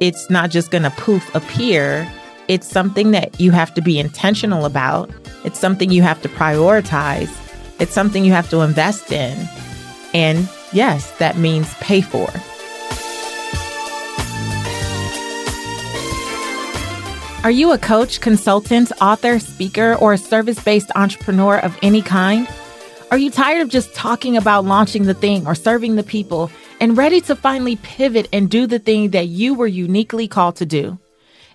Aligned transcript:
it's 0.00 0.28
not 0.28 0.50
just 0.50 0.70
going 0.70 0.82
to 0.82 0.90
poof 0.90 1.34
appear. 1.34 2.10
It's 2.48 2.66
something 2.66 3.12
that 3.12 3.40
you 3.40 3.52
have 3.52 3.72
to 3.74 3.80
be 3.80 3.98
intentional 3.98 4.64
about. 4.64 5.10
It's 5.44 5.58
something 5.58 5.90
you 5.90 6.02
have 6.02 6.20
to 6.22 6.28
prioritize. 6.28 7.30
It's 7.80 7.92
something 7.92 8.24
you 8.24 8.32
have 8.32 8.50
to 8.50 8.60
invest 8.60 9.12
in. 9.12 9.48
And 10.12 10.48
yes, 10.72 11.10
that 11.18 11.36
means 11.36 11.72
pay 11.74 12.00
for. 12.00 12.28
Are 17.44 17.50
you 17.50 17.72
a 17.72 17.78
coach, 17.78 18.20
consultant, 18.20 18.92
author, 19.00 19.40
speaker, 19.40 19.94
or 19.96 20.12
a 20.12 20.18
service 20.18 20.62
based 20.62 20.92
entrepreneur 20.94 21.58
of 21.58 21.76
any 21.82 22.02
kind? 22.02 22.48
Are 23.10 23.18
you 23.18 23.30
tired 23.30 23.62
of 23.62 23.68
just 23.68 23.94
talking 23.94 24.36
about 24.36 24.64
launching 24.64 25.04
the 25.04 25.14
thing 25.14 25.46
or 25.46 25.54
serving 25.54 25.96
the 25.96 26.02
people 26.02 26.50
and 26.82 26.96
ready 26.96 27.20
to 27.20 27.36
finally 27.36 27.76
pivot 27.76 28.28
and 28.32 28.50
do 28.50 28.66
the 28.66 28.80
thing 28.80 29.10
that 29.10 29.28
you 29.28 29.54
were 29.54 29.68
uniquely 29.68 30.26
called 30.26 30.56
to 30.56 30.66
do? 30.66 30.98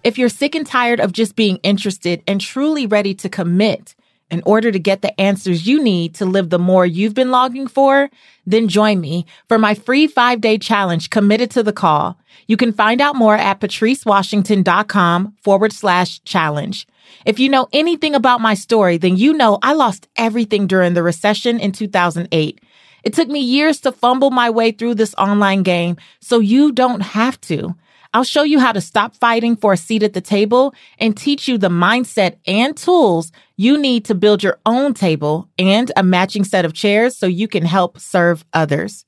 If 0.02 0.18
you're 0.18 0.30
sick 0.30 0.55
and 0.55 0.66
tired 0.66 1.02
of 1.02 1.12
just 1.12 1.35
being 1.35 1.58
interested 1.63 2.23
and 2.26 2.40
truly 2.40 2.88
ready 2.88 3.13
to 3.16 3.27
commit, 3.27 3.94
in 4.30 4.41
order 4.45 4.71
to 4.71 4.80
get 4.80 5.02
the 5.02 5.20
answers 5.20 5.68
you 5.68 5.84
need 5.84 6.16
to 6.16 6.26
live 6.26 6.49
the 6.49 6.59
more 6.59 6.85
you've 6.85 7.13
been 7.13 7.30
longing 7.32 7.68
for, 7.68 8.09
then 8.45 8.70
join 8.70 9.02
me 9.02 9.26
for 9.49 9.58
my 9.58 9.73
free 9.73 10.08
five 10.08 10.40
day 10.40 10.58
challenge 10.58 11.09
committed 11.09 11.52
to 11.52 11.62
the 11.62 11.73
call. 11.73 12.18
You 12.48 12.55
can 12.55 12.71
find 12.71 13.02
out 13.02 13.18
more 13.18 13.35
at 13.35 13.59
patricewashington.com 13.59 15.35
forward 15.41 15.73
slash 15.73 16.23
challenge. 16.23 16.88
If 17.26 17.38
you 17.38 17.49
know 17.49 17.68
anything 17.73 18.16
about 18.16 18.40
my 18.40 18.54
story, 18.54 18.98
then 18.98 19.18
you 19.18 19.34
know 19.34 19.59
I 19.62 19.73
lost 19.73 20.07
everything 20.16 20.68
during 20.68 20.94
the 20.94 21.04
recession 21.04 21.59
in 21.59 21.73
2008. 21.73 22.62
It 23.08 23.14
took 23.14 23.30
me 23.30 23.40
years 23.40 23.80
to 23.82 23.94
fumble 23.94 24.32
my 24.32 24.50
way 24.50 24.72
through 24.72 24.96
this 24.96 25.16
online 25.16 25.64
game, 25.64 25.96
so 26.20 26.40
you 26.40 26.74
don't 26.74 27.00
have 27.00 27.40
to. 27.42 27.74
I'll 28.14 28.26
show 28.26 28.44
you 28.44 28.60
how 28.60 28.74
to 28.74 28.82
stop 28.82 29.16
fighting 29.16 29.55
for 29.55 29.72
a 29.72 29.77
seat 29.77 30.04
at 30.04 30.12
the 30.12 30.20
table 30.20 30.76
and 30.99 31.16
teach 31.16 31.48
you 31.48 31.58
the 31.58 31.70
mindset 31.70 32.36
and 32.46 32.76
tools 32.76 33.32
you 33.55 33.77
need 33.77 34.04
to 34.04 34.14
build 34.14 34.44
your 34.44 34.60
own 34.66 34.94
table 34.94 35.48
and 35.58 35.90
a 35.96 36.04
matching 36.04 36.44
set 36.44 36.66
of 36.66 36.74
chairs 36.74 37.16
so 37.16 37.27
you 37.27 37.48
can 37.48 37.64
help 37.64 37.98
serve 37.98 38.44
others. 38.52 39.05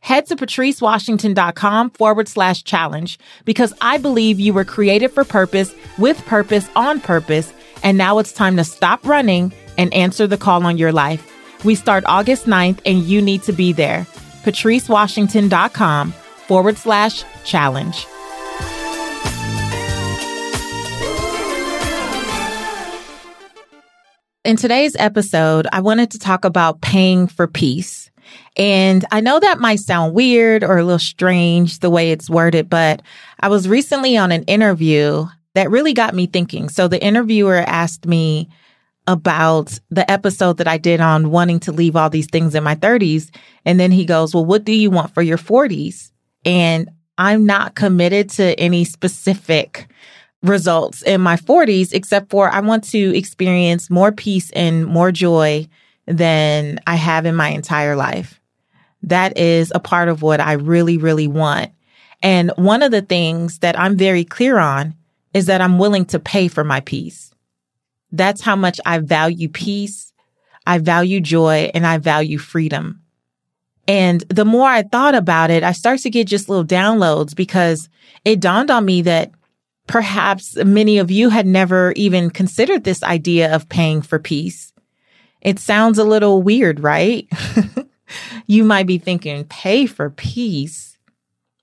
Head 0.00 0.24
to 0.28 0.36
patricewashington.com 0.36 1.90
forward 1.90 2.28
slash 2.28 2.64
challenge 2.64 3.18
because 3.44 3.74
I 3.82 3.98
believe 3.98 4.40
you 4.40 4.54
were 4.54 4.64
created 4.64 5.10
for 5.10 5.24
purpose, 5.24 5.74
with 5.98 6.24
purpose, 6.24 6.70
on 6.74 7.00
purpose, 7.00 7.52
and 7.82 7.98
now 7.98 8.16
it's 8.16 8.32
time 8.32 8.56
to 8.56 8.64
stop 8.64 9.06
running 9.06 9.52
and 9.76 9.92
answer 9.92 10.26
the 10.26 10.38
call 10.38 10.64
on 10.64 10.78
your 10.78 10.92
life. 10.92 11.28
We 11.64 11.74
start 11.74 12.04
August 12.06 12.46
9th 12.46 12.80
and 12.84 13.02
you 13.02 13.22
need 13.22 13.42
to 13.44 13.52
be 13.52 13.72
there. 13.72 14.06
patricewashington.com 14.44 16.12
forward 16.12 16.76
slash 16.76 17.24
challenge. 17.44 18.06
In 24.44 24.56
today's 24.56 24.96
episode, 24.98 25.68
I 25.72 25.80
wanted 25.80 26.10
to 26.10 26.18
talk 26.18 26.44
about 26.44 26.80
paying 26.80 27.28
for 27.28 27.46
peace. 27.46 28.10
And 28.56 29.04
I 29.12 29.20
know 29.20 29.38
that 29.38 29.60
might 29.60 29.78
sound 29.78 30.14
weird 30.14 30.64
or 30.64 30.78
a 30.78 30.84
little 30.84 30.98
strange 30.98 31.78
the 31.78 31.90
way 31.90 32.10
it's 32.10 32.28
worded, 32.28 32.68
but 32.68 33.02
I 33.38 33.48
was 33.48 33.68
recently 33.68 34.16
on 34.16 34.32
an 34.32 34.42
interview 34.44 35.26
that 35.54 35.70
really 35.70 35.92
got 35.92 36.14
me 36.14 36.26
thinking. 36.26 36.68
So 36.68 36.88
the 36.88 37.02
interviewer 37.02 37.58
asked 37.66 38.04
me 38.04 38.48
about 39.06 39.78
the 39.90 40.08
episode 40.10 40.58
that 40.58 40.68
I 40.68 40.78
did 40.78 41.00
on 41.00 41.30
wanting 41.30 41.60
to 41.60 41.72
leave 41.72 41.96
all 41.96 42.10
these 42.10 42.28
things 42.28 42.54
in 42.54 42.62
my 42.62 42.74
30s. 42.74 43.30
And 43.64 43.80
then 43.80 43.90
he 43.90 44.04
goes, 44.04 44.34
Well, 44.34 44.44
what 44.44 44.64
do 44.64 44.72
you 44.72 44.90
want 44.90 45.14
for 45.14 45.22
your 45.22 45.38
40s? 45.38 46.10
And 46.44 46.90
I'm 47.18 47.44
not 47.44 47.74
committed 47.74 48.30
to 48.30 48.58
any 48.58 48.84
specific 48.84 49.88
results 50.42 51.02
in 51.02 51.20
my 51.20 51.36
40s, 51.36 51.92
except 51.92 52.30
for 52.30 52.48
I 52.48 52.60
want 52.60 52.84
to 52.90 53.16
experience 53.16 53.90
more 53.90 54.12
peace 54.12 54.50
and 54.52 54.86
more 54.86 55.12
joy 55.12 55.68
than 56.06 56.80
I 56.86 56.96
have 56.96 57.26
in 57.26 57.36
my 57.36 57.48
entire 57.48 57.96
life. 57.96 58.40
That 59.04 59.36
is 59.38 59.72
a 59.74 59.80
part 59.80 60.08
of 60.08 60.22
what 60.22 60.40
I 60.40 60.52
really, 60.52 60.96
really 60.96 61.28
want. 61.28 61.72
And 62.22 62.52
one 62.56 62.82
of 62.82 62.92
the 62.92 63.02
things 63.02 63.58
that 63.60 63.78
I'm 63.78 63.96
very 63.96 64.24
clear 64.24 64.58
on 64.58 64.94
is 65.34 65.46
that 65.46 65.60
I'm 65.60 65.78
willing 65.78 66.04
to 66.06 66.20
pay 66.20 66.48
for 66.48 66.62
my 66.62 66.80
peace. 66.80 67.32
That's 68.12 68.42
how 68.42 68.56
much 68.56 68.80
I 68.86 68.98
value 68.98 69.48
peace. 69.48 70.12
I 70.66 70.78
value 70.78 71.20
joy 71.20 71.70
and 71.74 71.86
I 71.86 71.98
value 71.98 72.38
freedom. 72.38 73.00
And 73.88 74.20
the 74.28 74.44
more 74.44 74.68
I 74.68 74.82
thought 74.82 75.16
about 75.16 75.50
it, 75.50 75.64
I 75.64 75.72
started 75.72 76.02
to 76.02 76.10
get 76.10 76.28
just 76.28 76.48
little 76.48 76.64
downloads 76.64 77.34
because 77.34 77.88
it 78.24 78.38
dawned 78.38 78.70
on 78.70 78.84
me 78.84 79.02
that 79.02 79.32
Perhaps 79.86 80.56
many 80.56 80.98
of 80.98 81.10
you 81.10 81.28
had 81.28 81.46
never 81.46 81.92
even 81.92 82.30
considered 82.30 82.84
this 82.84 83.02
idea 83.02 83.54
of 83.54 83.68
paying 83.68 84.00
for 84.00 84.18
peace. 84.18 84.72
It 85.40 85.58
sounds 85.58 85.98
a 85.98 86.04
little 86.04 86.40
weird, 86.42 86.80
right? 86.80 87.28
you 88.46 88.64
might 88.64 88.86
be 88.86 88.98
thinking, 88.98 89.44
pay 89.44 89.86
for 89.86 90.08
peace. 90.08 90.96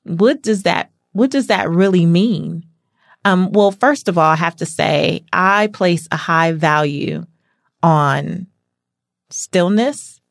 What 0.04 0.42
does 0.42 0.64
that, 0.64 0.92
what 1.14 1.32
does 1.32 1.48
that 1.48 1.70
really 1.70 2.06
mean? 2.06 2.66
Um, 3.26 3.52
well, 3.52 3.72
first 3.72 4.08
of 4.08 4.18
all, 4.18 4.32
I 4.32 4.36
have 4.36 4.56
to 4.58 4.66
say 4.66 5.24
I 5.34 5.68
place 5.68 6.08
a 6.12 6.18
high 6.18 6.54
value 6.54 7.26
on 7.84 8.48
stillness. 9.30 10.22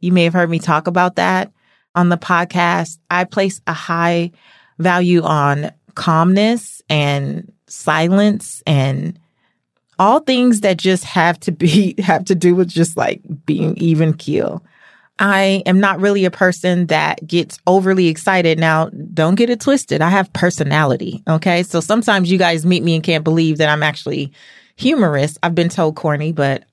You 0.00 0.12
may 0.12 0.24
have 0.24 0.32
heard 0.32 0.50
me 0.50 0.58
talk 0.58 0.86
about 0.86 1.16
that 1.16 1.52
on 1.94 2.08
the 2.08 2.18
podcast. 2.18 2.98
I 3.10 3.24
place 3.24 3.60
a 3.66 3.72
high 3.72 4.30
value 4.78 5.22
on 5.22 5.72
calmness 5.94 6.82
and 6.88 7.52
silence 7.66 8.62
and 8.66 9.18
all 9.98 10.20
things 10.20 10.60
that 10.60 10.76
just 10.76 11.04
have 11.04 11.40
to 11.40 11.52
be 11.52 11.94
have 12.02 12.24
to 12.26 12.34
do 12.34 12.54
with 12.54 12.68
just 12.68 12.96
like 12.96 13.22
being 13.44 13.76
even 13.78 14.14
keel. 14.14 14.62
I 15.18 15.62
am 15.64 15.80
not 15.80 16.00
really 16.00 16.24
a 16.26 16.30
person 16.30 16.86
that 16.86 17.26
gets 17.26 17.58
overly 17.66 18.08
excited. 18.08 18.58
Now, 18.58 18.90
don't 19.14 19.34
get 19.34 19.48
it 19.48 19.60
twisted. 19.60 20.02
I 20.02 20.10
have 20.10 20.32
personality. 20.32 21.22
Okay. 21.28 21.62
So 21.62 21.80
sometimes 21.80 22.30
you 22.30 22.38
guys 22.38 22.66
meet 22.66 22.82
me 22.82 22.94
and 22.94 23.04
can't 23.04 23.24
believe 23.24 23.58
that 23.58 23.70
I'm 23.70 23.82
actually 23.82 24.32
humorous. 24.76 25.38
I've 25.42 25.54
been 25.54 25.70
told 25.70 25.96
corny, 25.96 26.32
but 26.32 26.64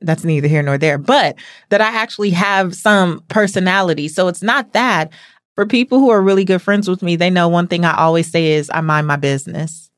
that's 0.00 0.24
neither 0.24 0.46
here 0.48 0.62
nor 0.62 0.76
there, 0.76 0.98
but 0.98 1.36
that 1.70 1.80
I 1.80 1.86
actually 1.86 2.30
have 2.30 2.74
some 2.74 3.22
personality. 3.28 4.08
So 4.08 4.28
it's 4.28 4.42
not 4.42 4.74
that 4.74 5.10
for 5.54 5.64
people 5.64 5.98
who 5.98 6.10
are 6.10 6.20
really 6.20 6.44
good 6.44 6.60
friends 6.60 6.88
with 6.88 7.02
me, 7.02 7.16
they 7.16 7.30
know 7.30 7.48
one 7.48 7.66
thing 7.66 7.86
I 7.86 7.96
always 7.96 8.30
say 8.30 8.52
is 8.52 8.70
I 8.72 8.82
mind 8.82 9.06
my 9.06 9.16
business. 9.16 9.90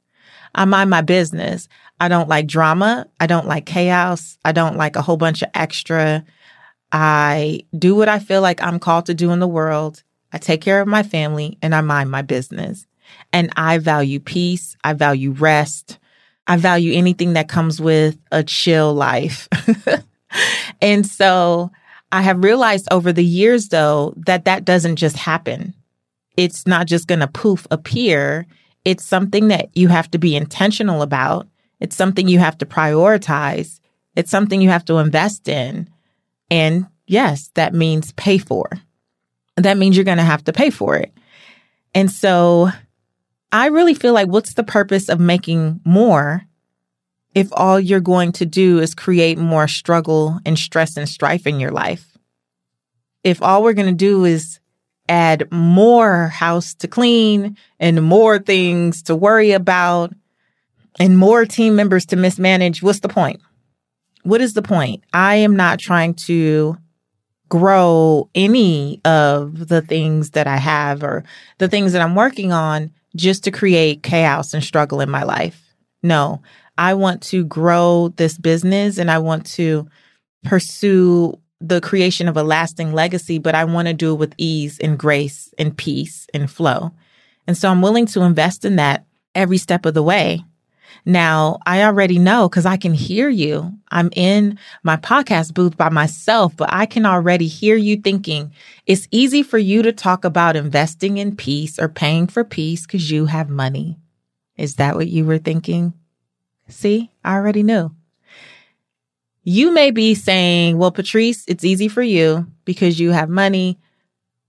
I 0.55 0.65
mind 0.65 0.89
my 0.89 1.03
business. 1.03 1.69
I 2.01 2.09
don't 2.09 2.29
like 2.29 2.47
drama. 2.47 3.07
I 3.19 3.27
don't 3.27 3.47
like 3.47 3.67
chaos. 3.67 4.39
I 4.45 4.53
don't 4.53 4.77
like 4.77 4.95
a 4.95 5.03
whole 5.03 5.17
bunch 5.17 5.43
of 5.43 5.51
extra. 5.55 6.25
I 6.93 7.65
do 7.77 7.95
what 7.95 8.09
I 8.09 8.19
feel 8.19 8.41
like 8.41 8.63
I'm 8.63 8.79
called 8.79 9.07
to 9.07 9.15
do 9.15 9.31
in 9.31 9.41
the 9.41 9.49
world. 9.49 10.03
I 10.33 10.39
take 10.39 10.61
care 10.61 10.81
of 10.81 10.89
my 10.89 11.03
family 11.03 11.59
and 11.63 11.75
I 11.75 11.81
mind 11.81 12.11
my 12.11 12.23
business. 12.23 12.87
And 13.33 13.51
I 13.57 13.79
value 13.79 14.21
peace. 14.21 14.77
I 14.85 14.93
value 14.93 15.33
rest. 15.33 15.99
I 16.47 16.57
value 16.57 16.95
anything 16.95 17.35
that 17.35 17.49
comes 17.49 17.81
with 17.81 18.19
a 18.33 18.43
chill 18.43 18.95
life. 18.95 19.49
and 20.83 21.07
so 21.07 21.71
I 22.11 22.23
have 22.23 22.43
realized 22.43 22.89
over 22.91 23.13
the 23.13 23.25
years, 23.25 23.69
though, 23.69 24.15
that 24.27 24.47
that 24.47 24.65
doesn't 24.65 24.97
just 24.97 25.17
happen. 25.17 25.75
It's 26.37 26.67
not 26.67 26.87
just 26.87 27.07
going 27.07 27.21
to 27.21 27.27
poof 27.27 27.67
appear. 27.71 28.47
It's 28.85 29.05
something 29.05 29.49
that 29.49 29.69
you 29.75 29.89
have 29.89 30.11
to 30.13 30.19
be 30.19 30.37
intentional 30.37 31.03
about. 31.03 31.49
It's 31.81 31.97
something 31.97 32.29
you 32.29 32.39
have 32.39 32.57
to 32.59 32.67
prioritize. 32.67 33.81
It's 34.17 34.31
something 34.31 34.63
you 34.63 34.71
have 34.71 34.85
to 34.87 34.97
invest 34.97 35.49
in. 35.49 35.89
And 36.51 36.87
yes, 37.07 37.51
that 37.55 37.75
means 37.75 38.13
pay 38.13 38.39
for. 38.39 38.71
That 39.57 39.77
means 39.77 39.97
you're 39.97 40.05
going 40.05 40.19
to 40.19 40.25
have 40.25 40.45
to 40.45 40.53
pay 40.53 40.71
for 40.71 40.97
it. 40.97 41.13
And 41.95 42.11
so 42.11 42.71
I 43.51 43.67
really 43.67 43.95
feel 43.95 44.15
like 44.15 44.29
what's 44.29 44.55
the 44.55 44.65
purpose 44.65 45.09
of 45.09 45.19
making 45.19 45.81
more 45.85 46.43
if 47.35 47.49
all 47.53 47.79
you're 47.79 48.01
going 48.01 48.33
to 48.33 48.47
do 48.47 48.79
is 48.79 48.95
create 48.95 49.39
more 49.39 49.69
struggle 49.69 50.39
and 50.45 50.59
stress 50.59 50.97
and 50.97 51.09
strife 51.09 51.47
in 51.47 51.61
your 51.61 51.71
life. 51.71 52.17
If 53.25 53.43
all 53.43 53.63
we're 53.63 53.75
going 53.75 53.89
to 53.89 53.93
do 53.93 54.25
is 54.25 54.61
add 55.09 55.51
more 55.51 56.29
house 56.29 56.75
to 56.75 56.89
clean 56.89 57.57
and 57.81 58.03
more 58.03 58.39
things 58.39 59.03
to 59.05 59.17
worry 59.17 59.53
about 59.53 60.13
and 61.01 61.17
more 61.17 61.47
team 61.47 61.77
members 61.77 62.07
to 62.07 62.17
mismanage, 62.17 62.83
what's 62.83 63.01
the 63.01 63.09
point? 63.09 63.41
What 64.29 64.43
is 64.43 64.53
the 64.53 64.61
point? 64.61 65.05
I 65.15 65.37
am 65.37 65.57
not 65.57 65.79
trying 65.79 66.13
to 66.27 66.77
grow 67.49 68.29
any 68.35 69.01
of 69.07 69.69
the 69.69 69.81
things 69.81 70.33
that 70.33 70.47
I 70.47 70.59
have 70.59 71.03
or 71.03 71.25
the 71.57 71.67
things 71.67 71.95
that 71.95 72.03
I'm 72.03 72.15
working 72.15 72.53
on 72.53 72.91
just 73.17 73.45
to 73.45 73.51
create 73.51 74.03
chaos 74.03 74.53
and 74.53 74.63
struggle 74.63 75.01
in 75.01 75.09
my 75.09 75.23
life. 75.23 75.75
No, 76.03 76.43
I 76.77 76.93
want 76.93 77.23
to 77.23 77.43
grow 77.43 78.13
this 78.17 78.37
business 78.37 78.99
and 78.99 79.11
I 79.11 79.17
want 79.19 79.47
to 79.53 79.89
pursue 80.45 81.39
the 81.63 81.81
creation 81.81 82.29
of 82.29 82.37
a 82.37 82.43
lasting 82.43 82.93
legacy, 82.93 83.39
but 83.39 83.55
I 83.55 83.65
want 83.65 83.89
to 83.89 83.95
do 83.95 84.13
it 84.13 84.19
with 84.19 84.35
ease 84.37 84.79
and 84.79 84.99
grace 84.99 85.55
and 85.57 85.75
peace 85.75 86.27
and 86.35 86.51
flow. 86.51 86.93
And 87.47 87.57
so 87.57 87.71
I'm 87.71 87.81
willing 87.81 88.05
to 88.09 88.21
invest 88.25 88.67
in 88.67 88.77
that 88.77 89.07
every 89.35 89.57
step 89.57 89.87
of 89.87 89.95
the 89.95 90.03
way. 90.03 90.45
Now, 91.05 91.59
I 91.67 91.83
already 91.83 92.19
know 92.19 92.49
because 92.49 92.67
I 92.67 92.77
can 92.77 92.95
hear 92.95 93.29
you. 93.29 93.73
I'm 93.91 94.11
in 94.15 94.59
my 94.83 94.97
podcast 94.97 95.55
booth 95.55 95.77
by 95.77 95.89
myself, 95.89 96.57
but 96.57 96.69
I 96.73 96.87
can 96.87 97.07
already 97.07 97.47
hear 97.47 97.77
you 97.77 97.97
thinking 97.97 98.53
it's 98.87 99.09
easy 99.11 99.43
for 99.43 99.59
you 99.59 99.83
to 99.83 99.93
talk 99.93 100.25
about 100.25 100.57
investing 100.57 101.19
in 101.19 101.37
peace 101.37 101.79
or 101.79 101.89
paying 101.89 102.27
for 102.27 102.45
peace 102.45 102.87
because 102.87 103.11
you 103.11 103.27
have 103.27 103.49
money. 103.49 103.99
Is 104.57 104.77
that 104.77 104.97
what 104.97 105.09
you 105.09 105.25
were 105.25 105.39
thinking? 105.39 105.95
See, 106.69 107.11
I 107.25 107.35
already 107.35 107.63
knew. 107.63 107.95
You 109.45 109.73
may 109.73 109.91
be 109.91 110.15
saying, 110.15 110.77
well, 110.77 110.91
Patrice, 110.91 111.45
it's 111.49 111.65
easy 111.65 111.89
for 111.89 112.03
you 112.03 112.47
because 112.65 113.01
you 113.01 113.13
have 113.13 113.31
money. 113.31 113.79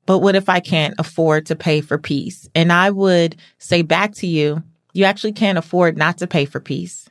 But 0.06 0.20
what 0.20 0.36
if 0.36 0.50
I 0.50 0.60
can't 0.60 0.96
afford 0.98 1.46
to 1.46 1.56
pay 1.56 1.82
for 1.82 1.98
peace? 1.98 2.50
And 2.56 2.74
I 2.74 2.90
would 2.90 3.38
say 3.60 3.84
back 3.84 4.16
to 4.16 4.28
you, 4.28 4.64
you 5.00 5.06
actually 5.06 5.32
can't 5.32 5.58
afford 5.58 5.98
not 5.98 6.18
to 6.18 6.28
pay 6.28 6.44
for 6.44 6.60
peace. 6.60 7.10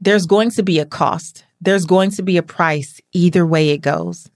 There's 0.00 0.24
going 0.24 0.52
to 0.52 0.62
be 0.62 0.78
a 0.78 0.86
cost. 0.86 1.44
There's 1.60 1.84
going 1.84 2.12
to 2.12 2.22
be 2.22 2.36
a 2.36 2.44
price 2.44 3.00
either 3.10 3.44
way 3.44 3.70
it 3.70 3.78
goes. 3.78 4.30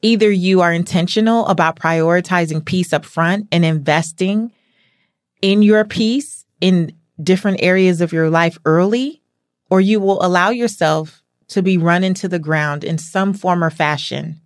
Either 0.00 0.30
you 0.30 0.60
are 0.60 0.72
intentional 0.72 1.48
about 1.48 1.80
prioritizing 1.80 2.64
peace 2.64 2.92
up 2.92 3.04
front 3.04 3.48
and 3.50 3.64
investing 3.64 4.52
in 5.42 5.62
your 5.62 5.84
peace 5.84 6.46
in 6.60 6.92
different 7.20 7.60
areas 7.60 8.00
of 8.00 8.12
your 8.12 8.30
life 8.30 8.56
early, 8.64 9.20
or 9.68 9.80
you 9.80 9.98
will 9.98 10.24
allow 10.24 10.50
yourself 10.50 11.24
to 11.48 11.60
be 11.60 11.76
run 11.76 12.04
into 12.04 12.28
the 12.28 12.38
ground 12.38 12.84
in 12.84 12.98
some 12.98 13.34
form 13.34 13.64
or 13.64 13.70
fashion, 13.70 14.40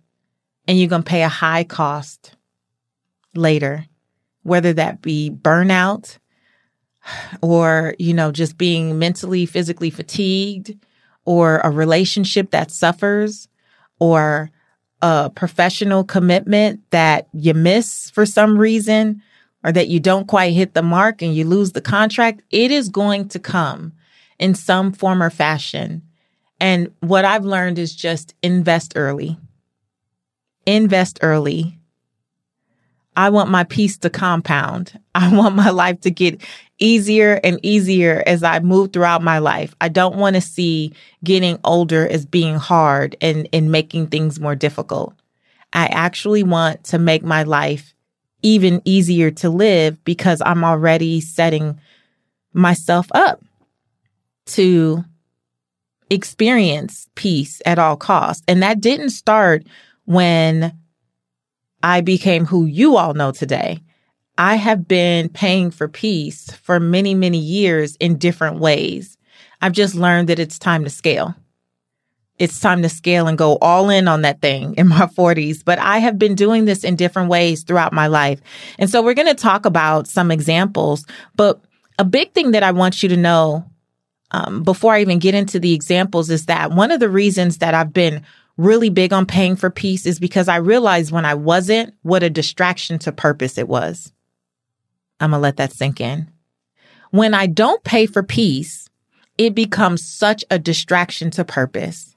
and 0.67 0.79
you're 0.79 0.89
going 0.89 1.03
to 1.03 1.09
pay 1.09 1.21
a 1.21 1.29
high 1.29 1.63
cost 1.63 2.35
later, 3.35 3.85
whether 4.41 4.73
that 4.73 5.03
be 5.03 5.29
burnout, 5.29 6.17
or, 7.41 7.95
you 7.99 8.13
know, 8.13 8.31
just 8.31 8.57
being 8.57 8.97
mentally, 8.97 9.45
physically 9.45 9.89
fatigued 9.89 10.77
or 11.25 11.59
a 11.59 11.69
relationship 11.69 12.51
that 12.51 12.71
suffers 12.71 13.47
or 13.99 14.49
a 15.01 15.29
professional 15.29 16.03
commitment 16.03 16.81
that 16.91 17.27
you 17.33 17.53
miss 17.53 18.09
for 18.09 18.25
some 18.25 18.57
reason 18.57 19.21
or 19.63 19.71
that 19.71 19.87
you 19.87 19.99
don't 19.99 20.27
quite 20.27 20.53
hit 20.53 20.73
the 20.73 20.83
mark 20.83 21.21
and 21.21 21.35
you 21.35 21.43
lose 21.45 21.71
the 21.71 21.81
contract, 21.81 22.41
it 22.51 22.71
is 22.71 22.89
going 22.89 23.27
to 23.27 23.39
come 23.39 23.93
in 24.37 24.53
some 24.53 24.91
form 24.91 25.21
or 25.23 25.29
fashion. 25.29 26.01
And 26.59 26.91
what 26.99 27.25
I've 27.25 27.45
learned 27.45 27.79
is 27.79 27.95
just 27.95 28.33
invest 28.41 28.93
early. 28.95 29.37
Invest 30.65 31.19
early. 31.21 31.79
I 33.15 33.29
want 33.29 33.49
my 33.49 33.63
peace 33.63 33.97
to 33.99 34.09
compound. 34.09 34.99
I 35.15 35.33
want 35.35 35.55
my 35.55 35.69
life 35.69 36.01
to 36.01 36.11
get 36.11 36.41
easier 36.79 37.39
and 37.43 37.59
easier 37.63 38.21
as 38.25 38.43
I 38.43 38.59
move 38.59 38.91
throughout 38.91 39.23
my 39.23 39.39
life. 39.39 39.73
I 39.79 39.89
don't 39.89 40.17
want 40.17 40.35
to 40.35 40.41
see 40.41 40.93
getting 41.23 41.59
older 41.63 42.07
as 42.07 42.25
being 42.25 42.55
hard 42.55 43.15
and, 43.21 43.47
and 43.53 43.71
making 43.71 44.07
things 44.07 44.39
more 44.39 44.55
difficult. 44.55 45.13
I 45.73 45.87
actually 45.87 46.43
want 46.43 46.83
to 46.85 46.99
make 46.99 47.23
my 47.23 47.43
life 47.43 47.93
even 48.41 48.81
easier 48.85 49.31
to 49.31 49.49
live 49.49 50.03
because 50.03 50.41
I'm 50.45 50.63
already 50.63 51.21
setting 51.21 51.79
myself 52.53 53.07
up 53.13 53.43
to 54.47 55.03
experience 56.09 57.09
peace 57.15 57.61
at 57.65 57.79
all 57.79 57.97
costs. 57.97 58.43
And 58.47 58.61
that 58.61 58.81
didn't 58.81 59.09
start 59.09 59.65
when 60.05 60.77
I 61.85 62.01
became 62.01 62.47
who 62.47 62.65
you 62.65 62.97
all 62.97 63.13
know 63.13 63.31
today. 63.31 63.79
I 64.39 64.55
have 64.55 64.87
been 64.87 65.29
paying 65.29 65.69
for 65.69 65.87
peace 65.87 66.49
for 66.63 66.79
many, 66.79 67.13
many 67.13 67.37
years 67.37 67.95
in 67.97 68.17
different 68.17 68.57
ways. 68.57 69.19
I've 69.61 69.71
just 69.71 69.93
learned 69.93 70.29
that 70.29 70.39
it's 70.39 70.57
time 70.57 70.83
to 70.85 70.89
scale. 70.89 71.35
It's 72.39 72.59
time 72.59 72.81
to 72.81 72.89
scale 72.89 73.27
and 73.27 73.37
go 73.37 73.59
all 73.61 73.91
in 73.91 74.07
on 74.07 74.23
that 74.23 74.41
thing 74.41 74.73
in 74.79 74.87
my 74.87 75.05
40s. 75.15 75.63
But 75.63 75.77
I 75.77 75.99
have 75.99 76.17
been 76.17 76.33
doing 76.33 76.65
this 76.65 76.83
in 76.83 76.95
different 76.95 77.29
ways 77.29 77.61
throughout 77.61 77.93
my 77.93 78.07
life. 78.07 78.41
And 78.79 78.89
so 78.89 79.03
we're 79.03 79.13
going 79.13 79.27
to 79.27 79.35
talk 79.35 79.67
about 79.67 80.07
some 80.07 80.31
examples. 80.31 81.05
But 81.35 81.61
a 81.99 82.03
big 82.03 82.31
thing 82.31 82.49
that 82.51 82.63
I 82.63 82.71
want 82.71 83.03
you 83.03 83.09
to 83.09 83.17
know 83.17 83.63
um, 84.31 84.63
before 84.63 84.93
I 84.93 85.01
even 85.01 85.19
get 85.19 85.35
into 85.35 85.59
the 85.59 85.75
examples 85.75 86.31
is 86.31 86.47
that 86.47 86.71
one 86.71 86.89
of 86.89 86.99
the 86.99 87.09
reasons 87.09 87.59
that 87.59 87.75
I've 87.75 87.93
been 87.93 88.25
really 88.57 88.89
big 88.89 89.11
on 89.11 89.25
paying 89.25 89.55
for 89.55 89.69
peace 89.69 90.05
is 90.05 90.19
because 90.19 90.47
I 90.47 90.57
realized 90.57 91.11
when 91.11 91.25
I 91.25 91.33
wasn't, 91.33 91.93
what 92.03 92.23
a 92.23 92.29
distraction 92.29 92.99
to 92.99 93.11
purpose 93.11 93.57
it 93.57 93.67
was. 93.67 94.11
I'm 95.19 95.31
going 95.31 95.39
to 95.39 95.43
let 95.43 95.57
that 95.57 95.73
sink 95.73 95.99
in. 95.99 96.29
When 97.11 97.33
I 97.33 97.47
don't 97.47 97.83
pay 97.83 98.05
for 98.05 98.23
peace, 98.23 98.89
it 99.37 99.55
becomes 99.55 100.05
such 100.05 100.43
a 100.49 100.59
distraction 100.59 101.31
to 101.31 101.45
purpose. 101.45 102.15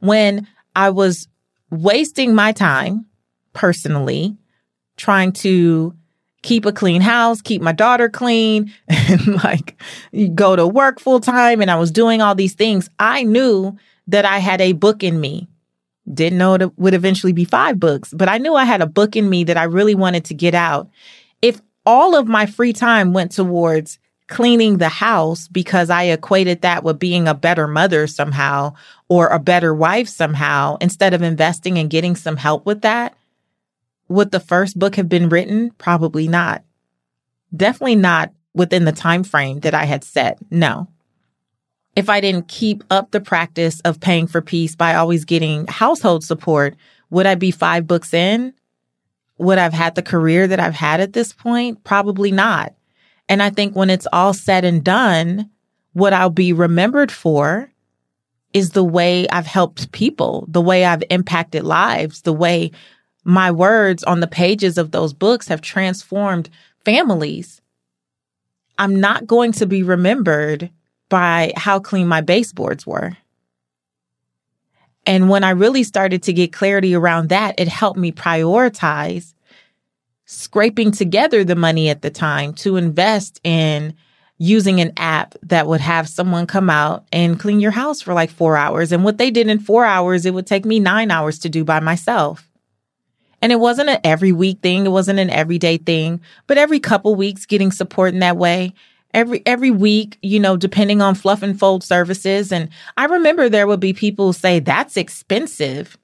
When 0.00 0.46
I 0.74 0.90
was 0.90 1.28
wasting 1.70 2.34
my 2.34 2.52
time 2.52 3.06
personally 3.52 4.36
trying 4.96 5.32
to 5.32 5.94
keep 6.42 6.66
a 6.66 6.72
clean 6.72 7.00
house, 7.00 7.40
keep 7.40 7.62
my 7.62 7.72
daughter 7.72 8.08
clean, 8.08 8.72
and 8.88 9.42
like 9.42 9.80
go 10.34 10.56
to 10.56 10.66
work 10.66 11.00
full 11.00 11.20
time, 11.20 11.60
and 11.60 11.70
I 11.70 11.76
was 11.76 11.90
doing 11.90 12.20
all 12.20 12.34
these 12.34 12.54
things, 12.54 12.90
I 12.98 13.22
knew 13.22 13.76
that 14.08 14.24
I 14.24 14.38
had 14.38 14.60
a 14.60 14.72
book 14.72 15.02
in 15.02 15.20
me. 15.20 15.48
Didn't 16.12 16.38
know 16.38 16.54
it 16.54 16.78
would 16.78 16.94
eventually 16.94 17.32
be 17.32 17.44
five 17.44 17.78
books, 17.78 18.12
but 18.12 18.28
I 18.28 18.38
knew 18.38 18.54
I 18.54 18.64
had 18.64 18.82
a 18.82 18.86
book 18.86 19.14
in 19.14 19.28
me 19.28 19.44
that 19.44 19.56
I 19.56 19.64
really 19.64 19.94
wanted 19.94 20.24
to 20.26 20.34
get 20.34 20.54
out. 20.54 20.88
If 21.40 21.60
all 21.86 22.16
of 22.16 22.26
my 22.26 22.46
free 22.46 22.72
time 22.72 23.12
went 23.12 23.32
towards 23.32 23.98
cleaning 24.28 24.78
the 24.78 24.88
house 24.88 25.46
because 25.48 25.90
I 25.90 26.04
equated 26.04 26.62
that 26.62 26.82
with 26.82 26.98
being 26.98 27.28
a 27.28 27.34
better 27.34 27.68
mother 27.68 28.06
somehow 28.06 28.74
or 29.08 29.28
a 29.28 29.38
better 29.38 29.74
wife 29.74 30.08
somehow 30.08 30.78
instead 30.80 31.12
of 31.12 31.22
investing 31.22 31.78
and 31.78 31.90
getting 31.90 32.16
some 32.16 32.36
help 32.36 32.64
with 32.64 32.80
that. 32.80 33.14
Would 34.08 34.30
the 34.30 34.40
first 34.40 34.78
book 34.78 34.96
have 34.96 35.08
been 35.08 35.28
written? 35.28 35.70
Probably 35.72 36.28
not. 36.28 36.64
Definitely 37.54 37.96
not 37.96 38.32
within 38.54 38.84
the 38.84 38.92
time 38.92 39.22
frame 39.22 39.60
that 39.60 39.74
I 39.74 39.84
had 39.84 40.04
set. 40.04 40.38
No. 40.50 40.88
If 41.94 42.08
I 42.08 42.20
didn't 42.20 42.48
keep 42.48 42.84
up 42.90 43.10
the 43.10 43.20
practice 43.20 43.80
of 43.80 44.00
paying 44.00 44.26
for 44.26 44.40
peace 44.40 44.74
by 44.74 44.94
always 44.94 45.24
getting 45.24 45.66
household 45.66 46.24
support, 46.24 46.74
would 47.10 47.26
I 47.26 47.34
be 47.34 47.50
five 47.50 47.86
books 47.86 48.14
in? 48.14 48.54
would 49.42 49.58
I've 49.58 49.72
had 49.72 49.94
the 49.94 50.02
career 50.02 50.46
that 50.46 50.60
I've 50.60 50.74
had 50.74 51.00
at 51.00 51.12
this 51.12 51.32
point? 51.32 51.82
Probably 51.84 52.30
not. 52.30 52.74
And 53.28 53.42
I 53.42 53.50
think 53.50 53.74
when 53.74 53.90
it's 53.90 54.06
all 54.12 54.32
said 54.32 54.64
and 54.64 54.84
done, 54.84 55.50
what 55.92 56.12
I'll 56.12 56.30
be 56.30 56.52
remembered 56.52 57.10
for 57.10 57.70
is 58.52 58.70
the 58.70 58.84
way 58.84 59.28
I've 59.28 59.46
helped 59.46 59.92
people, 59.92 60.46
the 60.48 60.60
way 60.60 60.84
I've 60.84 61.02
impacted 61.10 61.64
lives, 61.64 62.22
the 62.22 62.32
way 62.32 62.70
my 63.24 63.50
words 63.50 64.04
on 64.04 64.20
the 64.20 64.26
pages 64.26 64.78
of 64.78 64.90
those 64.90 65.12
books 65.12 65.48
have 65.48 65.60
transformed 65.60 66.50
families. 66.84 67.60
I'm 68.78 69.00
not 69.00 69.26
going 69.26 69.52
to 69.52 69.66
be 69.66 69.82
remembered 69.82 70.70
by 71.12 71.52
how 71.58 71.78
clean 71.78 72.08
my 72.08 72.22
baseboards 72.22 72.86
were. 72.86 73.14
And 75.04 75.28
when 75.28 75.44
I 75.44 75.50
really 75.50 75.82
started 75.82 76.22
to 76.22 76.32
get 76.32 76.54
clarity 76.54 76.94
around 76.94 77.28
that, 77.28 77.56
it 77.60 77.68
helped 77.68 77.98
me 77.98 78.12
prioritize 78.12 79.34
scraping 80.24 80.90
together 80.90 81.44
the 81.44 81.54
money 81.54 81.90
at 81.90 82.00
the 82.00 82.08
time 82.08 82.54
to 82.54 82.76
invest 82.76 83.42
in 83.44 83.94
using 84.38 84.80
an 84.80 84.94
app 84.96 85.34
that 85.42 85.66
would 85.66 85.82
have 85.82 86.08
someone 86.08 86.46
come 86.46 86.70
out 86.70 87.04
and 87.12 87.38
clean 87.38 87.60
your 87.60 87.72
house 87.72 88.00
for 88.00 88.14
like 88.14 88.30
four 88.30 88.56
hours. 88.56 88.90
And 88.90 89.04
what 89.04 89.18
they 89.18 89.30
did 89.30 89.48
in 89.48 89.58
four 89.58 89.84
hours, 89.84 90.24
it 90.24 90.32
would 90.32 90.46
take 90.46 90.64
me 90.64 90.80
nine 90.80 91.10
hours 91.10 91.38
to 91.40 91.50
do 91.50 91.62
by 91.62 91.80
myself. 91.80 92.48
And 93.42 93.52
it 93.52 93.60
wasn't 93.60 93.90
an 93.90 94.00
every 94.02 94.32
week 94.32 94.60
thing. 94.62 94.86
It 94.86 94.90
wasn't 94.90 95.18
an 95.18 95.28
everyday 95.28 95.76
thing, 95.76 96.22
but 96.46 96.56
every 96.56 96.80
couple 96.80 97.14
weeks 97.14 97.44
getting 97.44 97.70
support 97.70 98.14
in 98.14 98.20
that 98.20 98.38
way 98.38 98.72
every 99.14 99.42
every 99.46 99.70
week, 99.70 100.18
you 100.22 100.40
know, 100.40 100.56
depending 100.56 101.00
on 101.00 101.14
fluff 101.14 101.42
and 101.42 101.58
fold 101.58 101.84
services. 101.84 102.52
And 102.52 102.68
I 102.96 103.06
remember 103.06 103.48
there 103.48 103.66
would 103.66 103.80
be 103.80 103.92
people 103.92 104.32
say 104.32 104.60
that's 104.60 104.96
expensive. 104.96 105.98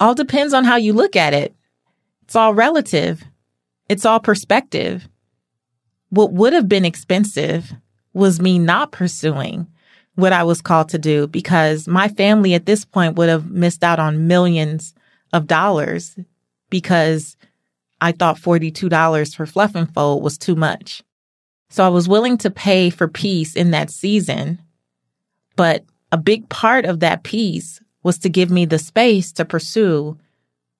All 0.00 0.14
depends 0.14 0.52
on 0.54 0.64
how 0.64 0.76
you 0.76 0.92
look 0.92 1.16
at 1.16 1.34
it. 1.34 1.54
It's 2.22 2.36
all 2.36 2.54
relative. 2.54 3.22
It's 3.88 4.04
all 4.04 4.20
perspective. 4.20 5.08
What 6.10 6.32
would 6.32 6.52
have 6.52 6.68
been 6.68 6.84
expensive 6.84 7.72
was 8.12 8.40
me 8.40 8.58
not 8.58 8.92
pursuing 8.92 9.66
what 10.14 10.32
I 10.32 10.44
was 10.44 10.62
called 10.62 10.88
to 10.90 10.98
do 10.98 11.26
because 11.26 11.88
my 11.88 12.08
family 12.08 12.54
at 12.54 12.66
this 12.66 12.84
point 12.84 13.16
would 13.16 13.28
have 13.28 13.50
missed 13.50 13.82
out 13.82 13.98
on 13.98 14.28
millions 14.28 14.94
of 15.32 15.46
dollars 15.46 16.16
because 16.70 17.36
I 18.00 18.12
thought 18.12 18.36
$42 18.36 19.34
for 19.34 19.46
fluff 19.46 19.74
and 19.74 19.92
fold 19.92 20.22
was 20.22 20.38
too 20.38 20.54
much. 20.54 21.02
So 21.74 21.84
I 21.84 21.88
was 21.88 22.08
willing 22.08 22.38
to 22.38 22.52
pay 22.52 22.88
for 22.88 23.08
peace 23.08 23.56
in 23.56 23.72
that 23.72 23.90
season. 23.90 24.62
But 25.56 25.84
a 26.12 26.16
big 26.16 26.48
part 26.48 26.84
of 26.84 27.00
that 27.00 27.24
peace 27.24 27.80
was 28.04 28.16
to 28.18 28.28
give 28.28 28.48
me 28.48 28.64
the 28.64 28.78
space 28.78 29.32
to 29.32 29.44
pursue 29.44 30.16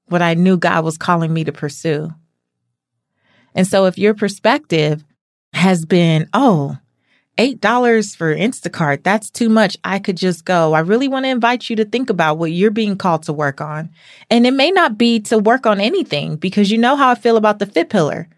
what 0.07 0.23
I 0.23 0.35
knew 0.35 0.57
God 0.57 0.85
was 0.85 0.97
calling 0.97 1.35
me 1.35 1.43
to 1.43 1.51
pursue. 1.51 2.15
And 3.57 3.67
so 3.67 3.87
if 3.87 3.99
your 3.99 4.15
perspective 4.15 5.05
has 5.53 5.85
been, 5.85 6.29
oh, 6.33 6.79
$8 7.39 8.17
for 8.17 8.33
Instacart, 8.33 9.03
that's 9.03 9.31
too 9.31 9.49
much. 9.49 9.77
I 9.83 9.99
could 9.99 10.17
just 10.17 10.45
go. 10.45 10.75
I 10.75 10.79
really 10.79 11.09
want 11.09 11.25
to 11.25 11.31
invite 11.31 11.69
you 11.69 11.75
to 11.75 11.85
think 11.85 12.09
about 12.09 12.39
what 12.39 12.53
you're 12.53 12.71
being 12.71 12.97
called 12.97 13.25
to 13.25 13.33
work 13.33 13.61
on. 13.61 13.91
And 14.31 14.47
it 14.47 14.55
may 14.55 14.71
not 14.71 14.97
be 14.97 15.19
to 15.23 15.39
work 15.39 15.67
on 15.67 15.81
anything 15.81 16.37
because 16.37 16.71
you 16.71 16.79
know 16.79 16.95
how 16.95 17.11
I 17.11 17.17
feel 17.17 17.37
about 17.37 17.59
the 17.59 17.67
fit 17.67 17.89
pillar. 17.89 18.29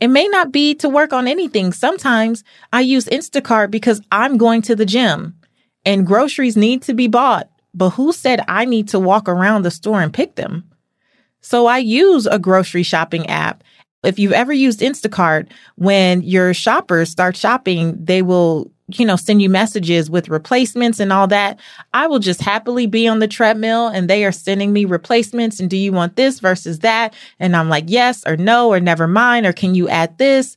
It 0.00 0.08
may 0.08 0.28
not 0.28 0.52
be 0.52 0.74
to 0.76 0.88
work 0.88 1.12
on 1.12 1.28
anything. 1.28 1.72
Sometimes 1.72 2.44
I 2.72 2.80
use 2.80 3.06
Instacart 3.06 3.70
because 3.70 4.00
I'm 4.10 4.36
going 4.36 4.62
to 4.62 4.76
the 4.76 4.86
gym 4.86 5.36
and 5.84 6.06
groceries 6.06 6.56
need 6.56 6.82
to 6.82 6.94
be 6.94 7.06
bought. 7.06 7.48
But 7.72 7.90
who 7.90 8.12
said 8.12 8.40
I 8.46 8.64
need 8.64 8.88
to 8.88 9.00
walk 9.00 9.28
around 9.28 9.62
the 9.62 9.70
store 9.70 10.00
and 10.00 10.12
pick 10.12 10.36
them? 10.36 10.70
So 11.40 11.66
I 11.66 11.78
use 11.78 12.26
a 12.26 12.38
grocery 12.38 12.82
shopping 12.82 13.26
app 13.28 13.62
if 14.04 14.18
you've 14.18 14.32
ever 14.32 14.52
used 14.52 14.80
Instacart, 14.80 15.48
when 15.76 16.22
your 16.22 16.54
shoppers 16.54 17.10
start 17.10 17.36
shopping, 17.36 17.96
they 18.02 18.22
will, 18.22 18.70
you 18.88 19.06
know, 19.06 19.16
send 19.16 19.40
you 19.40 19.48
messages 19.48 20.10
with 20.10 20.28
replacements 20.28 21.00
and 21.00 21.12
all 21.12 21.26
that. 21.28 21.58
I 21.94 22.06
will 22.06 22.18
just 22.18 22.40
happily 22.40 22.86
be 22.86 23.08
on 23.08 23.18
the 23.18 23.28
treadmill 23.28 23.88
and 23.88 24.08
they 24.08 24.24
are 24.24 24.32
sending 24.32 24.72
me 24.72 24.84
replacements. 24.84 25.58
And 25.58 25.70
do 25.70 25.76
you 25.76 25.92
want 25.92 26.16
this 26.16 26.40
versus 26.40 26.80
that? 26.80 27.14
And 27.38 27.56
I'm 27.56 27.68
like, 27.68 27.84
yes 27.88 28.22
or 28.26 28.36
no, 28.36 28.72
or 28.72 28.80
never 28.80 29.06
mind. 29.06 29.46
Or 29.46 29.52
can 29.52 29.74
you 29.74 29.88
add 29.88 30.18
this? 30.18 30.56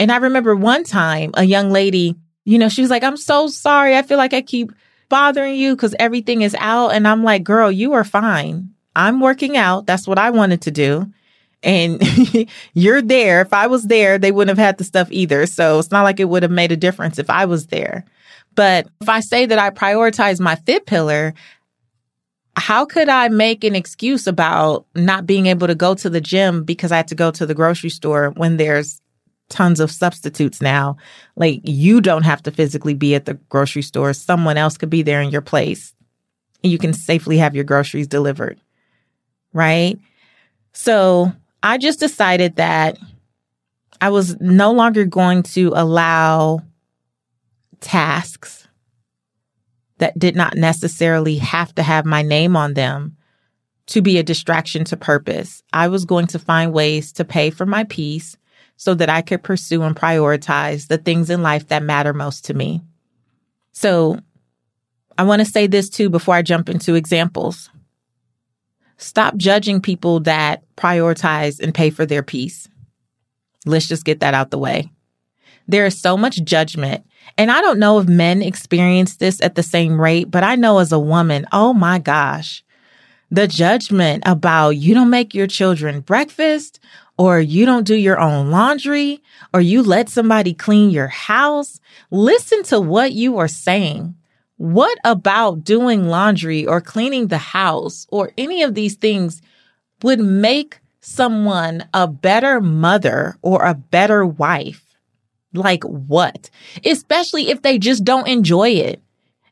And 0.00 0.10
I 0.10 0.16
remember 0.16 0.56
one 0.56 0.82
time 0.84 1.30
a 1.34 1.44
young 1.44 1.70
lady, 1.70 2.16
you 2.44 2.58
know, 2.58 2.68
she 2.68 2.82
was 2.82 2.90
like, 2.90 3.04
I'm 3.04 3.16
so 3.16 3.46
sorry. 3.46 3.96
I 3.96 4.02
feel 4.02 4.18
like 4.18 4.34
I 4.34 4.42
keep 4.42 4.72
bothering 5.08 5.54
you 5.54 5.76
because 5.76 5.94
everything 5.98 6.42
is 6.42 6.56
out. 6.58 6.90
And 6.90 7.06
I'm 7.06 7.22
like, 7.22 7.44
girl, 7.44 7.70
you 7.70 7.92
are 7.92 8.04
fine. 8.04 8.70
I'm 8.96 9.20
working 9.20 9.56
out. 9.56 9.86
That's 9.86 10.08
what 10.08 10.18
I 10.18 10.30
wanted 10.30 10.62
to 10.62 10.70
do 10.72 11.12
and 11.62 12.02
you're 12.74 13.02
there. 13.02 13.40
If 13.40 13.52
I 13.52 13.66
was 13.66 13.84
there, 13.84 14.18
they 14.18 14.32
wouldn't 14.32 14.56
have 14.56 14.64
had 14.64 14.78
the 14.78 14.84
stuff 14.84 15.08
either. 15.10 15.46
So 15.46 15.78
it's 15.78 15.90
not 15.90 16.02
like 16.02 16.20
it 16.20 16.28
would 16.28 16.42
have 16.42 16.52
made 16.52 16.72
a 16.72 16.76
difference 16.76 17.18
if 17.18 17.30
I 17.30 17.44
was 17.46 17.66
there. 17.66 18.04
But 18.54 18.88
if 19.00 19.08
I 19.08 19.20
say 19.20 19.46
that 19.46 19.58
I 19.58 19.70
prioritize 19.70 20.40
my 20.40 20.56
fit 20.56 20.86
pillar, 20.86 21.34
how 22.56 22.84
could 22.84 23.08
I 23.08 23.28
make 23.28 23.62
an 23.62 23.76
excuse 23.76 24.26
about 24.26 24.86
not 24.94 25.26
being 25.26 25.46
able 25.46 25.68
to 25.68 25.74
go 25.74 25.94
to 25.94 26.10
the 26.10 26.20
gym 26.20 26.64
because 26.64 26.90
I 26.90 26.96
had 26.96 27.08
to 27.08 27.14
go 27.14 27.30
to 27.30 27.46
the 27.46 27.54
grocery 27.54 27.90
store 27.90 28.30
when 28.30 28.56
there's 28.56 29.00
tons 29.48 29.78
of 29.80 29.90
substitutes 29.90 30.60
now? 30.60 30.96
Like 31.36 31.60
you 31.62 32.00
don't 32.00 32.24
have 32.24 32.42
to 32.44 32.50
physically 32.50 32.94
be 32.94 33.14
at 33.14 33.26
the 33.26 33.34
grocery 33.48 33.82
store. 33.82 34.12
Someone 34.12 34.56
else 34.56 34.76
could 34.76 34.90
be 34.90 35.02
there 35.02 35.22
in 35.22 35.30
your 35.30 35.40
place. 35.40 35.94
And 36.64 36.72
you 36.72 36.78
can 36.78 36.92
safely 36.92 37.38
have 37.38 37.54
your 37.54 37.64
groceries 37.64 38.08
delivered. 38.08 38.60
Right? 39.52 40.00
So 40.72 41.32
I 41.62 41.78
just 41.78 42.00
decided 42.00 42.56
that 42.56 42.98
I 44.00 44.10
was 44.10 44.40
no 44.40 44.72
longer 44.72 45.04
going 45.04 45.42
to 45.44 45.72
allow 45.74 46.62
tasks 47.80 48.68
that 49.98 50.18
did 50.18 50.36
not 50.36 50.56
necessarily 50.56 51.38
have 51.38 51.74
to 51.74 51.82
have 51.82 52.06
my 52.06 52.22
name 52.22 52.56
on 52.56 52.74
them 52.74 53.16
to 53.86 54.02
be 54.02 54.18
a 54.18 54.22
distraction 54.22 54.84
to 54.84 54.96
purpose. 54.96 55.62
I 55.72 55.88
was 55.88 56.04
going 56.04 56.26
to 56.28 56.38
find 56.38 56.72
ways 56.72 57.12
to 57.14 57.24
pay 57.24 57.50
for 57.50 57.66
my 57.66 57.84
peace 57.84 58.36
so 58.76 58.94
that 58.94 59.10
I 59.10 59.22
could 59.22 59.42
pursue 59.42 59.82
and 59.82 59.96
prioritize 59.96 60.86
the 60.86 60.98
things 60.98 61.30
in 61.30 61.42
life 61.42 61.68
that 61.68 61.82
matter 61.82 62.12
most 62.12 62.44
to 62.44 62.54
me. 62.54 62.82
So 63.72 64.20
I 65.16 65.24
want 65.24 65.40
to 65.40 65.46
say 65.46 65.66
this 65.66 65.88
too 65.90 66.10
before 66.10 66.34
I 66.34 66.42
jump 66.42 66.68
into 66.68 66.94
examples. 66.94 67.70
Stop 68.98 69.36
judging 69.36 69.80
people 69.80 70.20
that 70.20 70.62
prioritize 70.76 71.60
and 71.60 71.74
pay 71.74 71.90
for 71.90 72.04
their 72.04 72.22
peace. 72.22 72.68
Let's 73.64 73.88
just 73.88 74.04
get 74.04 74.20
that 74.20 74.34
out 74.34 74.50
the 74.50 74.58
way. 74.58 74.90
There 75.68 75.86
is 75.86 76.00
so 76.00 76.16
much 76.16 76.42
judgment. 76.44 77.04
And 77.36 77.50
I 77.50 77.60
don't 77.60 77.78
know 77.78 78.00
if 78.00 78.08
men 78.08 78.42
experience 78.42 79.16
this 79.16 79.40
at 79.40 79.54
the 79.54 79.62
same 79.62 80.00
rate, 80.00 80.30
but 80.30 80.42
I 80.42 80.56
know 80.56 80.78
as 80.78 80.92
a 80.92 80.98
woman, 80.98 81.46
oh 81.52 81.72
my 81.72 81.98
gosh, 81.98 82.64
the 83.30 83.46
judgment 83.46 84.22
about 84.26 84.70
you 84.70 84.94
don't 84.94 85.10
make 85.10 85.34
your 85.34 85.46
children 85.46 86.00
breakfast 86.00 86.80
or 87.18 87.38
you 87.40 87.66
don't 87.66 87.86
do 87.86 87.94
your 87.94 88.18
own 88.18 88.50
laundry 88.50 89.22
or 89.52 89.60
you 89.60 89.82
let 89.82 90.08
somebody 90.08 90.54
clean 90.54 90.90
your 90.90 91.08
house. 91.08 91.78
Listen 92.10 92.62
to 92.64 92.80
what 92.80 93.12
you 93.12 93.38
are 93.38 93.48
saying. 93.48 94.14
What 94.58 94.98
about 95.04 95.62
doing 95.62 96.08
laundry 96.08 96.66
or 96.66 96.80
cleaning 96.80 97.28
the 97.28 97.38
house 97.38 98.06
or 98.10 98.32
any 98.36 98.62
of 98.64 98.74
these 98.74 98.96
things 98.96 99.40
would 100.02 100.18
make 100.18 100.80
someone 101.00 101.88
a 101.94 102.08
better 102.08 102.60
mother 102.60 103.36
or 103.40 103.64
a 103.64 103.74
better 103.74 104.26
wife? 104.26 104.84
Like 105.54 105.84
what? 105.84 106.50
Especially 106.84 107.50
if 107.50 107.62
they 107.62 107.78
just 107.78 108.02
don't 108.02 108.26
enjoy 108.26 108.70
it. 108.70 109.00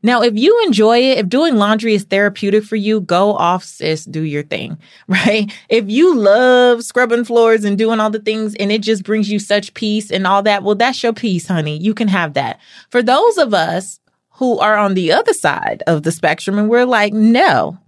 Now, 0.03 0.23
if 0.23 0.37
you 0.37 0.61
enjoy 0.67 0.99
it, 0.99 1.19
if 1.19 1.29
doing 1.29 1.57
laundry 1.57 1.95
is 1.95 2.05
therapeutic 2.05 2.65
for 2.65 2.77
you, 2.77 3.01
go 3.01 3.33
off, 3.35 3.63
sis, 3.63 4.05
do 4.05 4.23
your 4.23 4.43
thing, 4.43 4.77
right? 5.09 5.53
If 5.69 5.89
you 5.89 6.17
love 6.17 6.83
scrubbing 6.83 7.25
floors 7.25 7.65
and 7.65 7.79
doing 7.79 8.01
all 8.01 8.11
the 8.11 8.19
things 8.19 8.57
and 8.57 8.73
it 8.73 8.83
just 8.83 9.05
brings 9.05 9.31
you 9.31 9.39
such 9.39 9.73
peace 9.75 10.11
and 10.11 10.27
all 10.27 10.43
that, 10.43 10.65
well, 10.65 10.75
that's 10.75 11.01
your 11.01 11.13
peace, 11.13 11.47
honey. 11.47 11.79
You 11.79 11.95
can 11.95 12.09
have 12.09 12.35
that. 12.35 12.59
For 12.91 13.05
those 13.05 13.39
of 13.39 13.55
us 13.55 14.01
who 14.37 14.59
are 14.59 14.76
on 14.76 14.93
the 14.93 15.12
other 15.12 15.33
side 15.33 15.83
of 15.87 16.02
the 16.02 16.12
spectrum 16.12 16.59
and 16.59 16.69
we're 16.69 16.85
like, 16.85 17.14
no, 17.14 17.78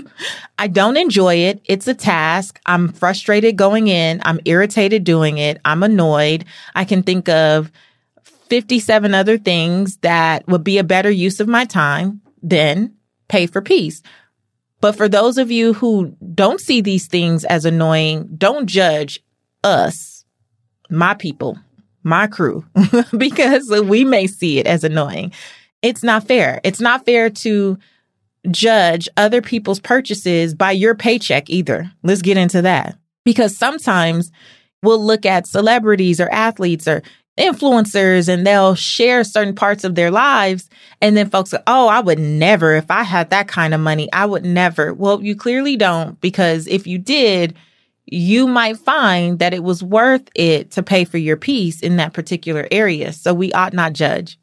I 0.58 0.68
don't 0.68 0.96
enjoy 0.96 1.34
it. 1.34 1.60
It's 1.64 1.88
a 1.88 1.94
task. 1.94 2.60
I'm 2.66 2.92
frustrated 2.92 3.56
going 3.56 3.88
in. 3.88 4.22
I'm 4.24 4.38
irritated 4.44 5.02
doing 5.02 5.38
it. 5.38 5.60
I'm 5.64 5.82
annoyed. 5.82 6.44
I 6.76 6.84
can 6.84 7.02
think 7.02 7.28
of 7.28 7.72
57 8.22 9.12
other 9.12 9.38
things 9.38 9.96
that 9.98 10.46
would 10.46 10.62
be 10.62 10.78
a 10.78 10.84
better 10.84 11.10
use 11.10 11.40
of 11.40 11.48
my 11.48 11.64
time 11.64 12.20
than 12.42 12.94
pay 13.26 13.48
for 13.48 13.60
peace. 13.60 14.00
But 14.80 14.94
for 14.94 15.08
those 15.08 15.36
of 15.36 15.50
you 15.50 15.72
who 15.72 16.16
don't 16.32 16.60
see 16.60 16.80
these 16.80 17.08
things 17.08 17.44
as 17.44 17.64
annoying, 17.64 18.28
don't 18.38 18.66
judge 18.66 19.18
us, 19.64 20.24
my 20.90 21.14
people, 21.14 21.58
my 22.04 22.28
crew, 22.28 22.64
because 23.18 23.68
we 23.68 24.04
may 24.04 24.28
see 24.28 24.60
it 24.60 24.68
as 24.68 24.84
annoying 24.84 25.32
it's 25.82 26.02
not 26.02 26.26
fair. 26.26 26.60
It's 26.64 26.80
not 26.80 27.04
fair 27.04 27.30
to 27.30 27.78
judge 28.50 29.08
other 29.16 29.42
people's 29.42 29.80
purchases 29.80 30.54
by 30.54 30.72
your 30.72 30.94
paycheck 30.94 31.50
either. 31.50 31.90
Let's 32.02 32.22
get 32.22 32.36
into 32.36 32.62
that. 32.62 32.98
Because 33.24 33.56
sometimes 33.56 34.32
we'll 34.82 35.04
look 35.04 35.26
at 35.26 35.46
celebrities 35.46 36.20
or 36.20 36.30
athletes 36.32 36.88
or 36.88 37.02
influencers 37.38 38.28
and 38.28 38.46
they'll 38.46 38.74
share 38.74 39.22
certain 39.22 39.54
parts 39.54 39.84
of 39.84 39.94
their 39.94 40.10
lives. 40.10 40.68
And 41.00 41.16
then 41.16 41.30
folks 41.30 41.52
go, 41.52 41.58
Oh, 41.66 41.88
I 41.88 42.00
would 42.00 42.18
never, 42.18 42.74
if 42.74 42.90
I 42.90 43.02
had 43.02 43.30
that 43.30 43.48
kind 43.48 43.74
of 43.74 43.80
money, 43.80 44.08
I 44.12 44.26
would 44.26 44.44
never. 44.44 44.92
Well, 44.92 45.22
you 45.22 45.36
clearly 45.36 45.76
don't 45.76 46.20
because 46.20 46.66
if 46.66 46.86
you 46.86 46.98
did, 46.98 47.54
you 48.06 48.48
might 48.48 48.78
find 48.78 49.38
that 49.38 49.54
it 49.54 49.62
was 49.62 49.82
worth 49.82 50.28
it 50.34 50.70
to 50.72 50.82
pay 50.82 51.04
for 51.04 51.18
your 51.18 51.36
peace 51.36 51.80
in 51.80 51.96
that 51.96 52.14
particular 52.14 52.66
area. 52.70 53.12
So 53.12 53.34
we 53.34 53.52
ought 53.52 53.74
not 53.74 53.92
judge. 53.92 54.38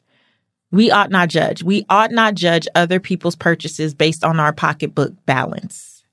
We 0.70 0.90
ought 0.90 1.10
not 1.10 1.28
judge. 1.28 1.62
We 1.62 1.86
ought 1.88 2.10
not 2.10 2.34
judge 2.34 2.66
other 2.74 3.00
people's 3.00 3.36
purchases 3.36 3.94
based 3.94 4.24
on 4.24 4.40
our 4.40 4.52
pocketbook 4.52 5.12
balance. 5.24 6.04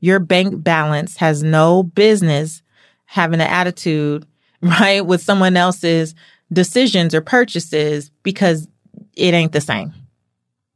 Your 0.00 0.18
bank 0.18 0.62
balance 0.62 1.16
has 1.18 1.42
no 1.42 1.82
business 1.82 2.62
having 3.06 3.40
an 3.40 3.48
attitude, 3.48 4.26
right, 4.62 5.04
with 5.04 5.22
someone 5.22 5.56
else's 5.56 6.14
decisions 6.52 7.14
or 7.14 7.20
purchases 7.20 8.10
because 8.22 8.68
it 9.16 9.34
ain't 9.34 9.52
the 9.52 9.60
same. 9.60 9.92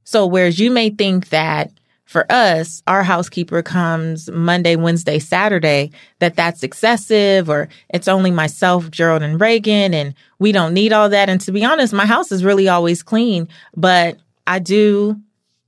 So, 0.04 0.26
whereas 0.26 0.58
you 0.58 0.70
may 0.70 0.90
think 0.90 1.30
that 1.30 1.72
for 2.04 2.30
us, 2.30 2.82
our 2.86 3.02
housekeeper 3.02 3.62
comes 3.62 4.30
Monday, 4.30 4.76
Wednesday, 4.76 5.18
Saturday, 5.18 5.90
that 6.18 6.36
that's 6.36 6.62
excessive 6.62 7.48
or 7.48 7.68
it's 7.88 8.08
only 8.08 8.30
myself, 8.30 8.90
Gerald 8.90 9.22
and 9.22 9.40
Reagan 9.40 9.94
and 9.94 10.14
we 10.38 10.52
don't 10.52 10.74
need 10.74 10.92
all 10.92 11.08
that. 11.08 11.28
And 11.28 11.40
to 11.42 11.52
be 11.52 11.64
honest, 11.64 11.92
my 11.92 12.06
house 12.06 12.30
is 12.30 12.44
really 12.44 12.68
always 12.68 13.02
clean, 13.02 13.48
but 13.74 14.18
I 14.46 14.58
do 14.58 15.18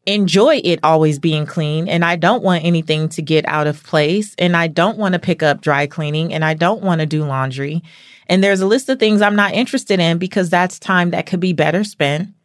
enjoy 0.05 0.61
it 0.63 0.79
always 0.85 1.19
being 1.19 1.47
clean 1.47 1.89
and 1.89 2.05
I 2.05 2.17
don't 2.17 2.43
want 2.43 2.65
anything 2.65 3.09
to 3.11 3.23
get 3.23 3.45
out 3.49 3.67
of 3.67 3.83
place 3.83 4.35
and 4.39 4.57
I 4.57 4.69
don't 4.69 4.99
want 4.99 5.15
to 5.15 5.19
pick 5.19 5.43
up 5.43 5.63
dry 5.63 5.87
cleaning 5.87 6.33
and 6.33 6.45
I 6.45 6.55
don't 6.55 6.83
want 6.83 7.01
to 7.01 7.07
do 7.07 7.25
laundry. 7.25 7.83
And 8.29 8.43
there's 8.43 8.61
a 8.61 8.67
list 8.67 8.89
of 8.89 8.99
things 8.99 9.23
I'm 9.23 9.37
not 9.37 9.55
interested 9.55 10.01
in 10.01 10.19
because 10.19 10.51
that's 10.51 10.79
time 10.79 11.11
that 11.11 11.27
could 11.27 11.41
be 11.41 11.53
better 11.53 11.83
spent 11.83 12.36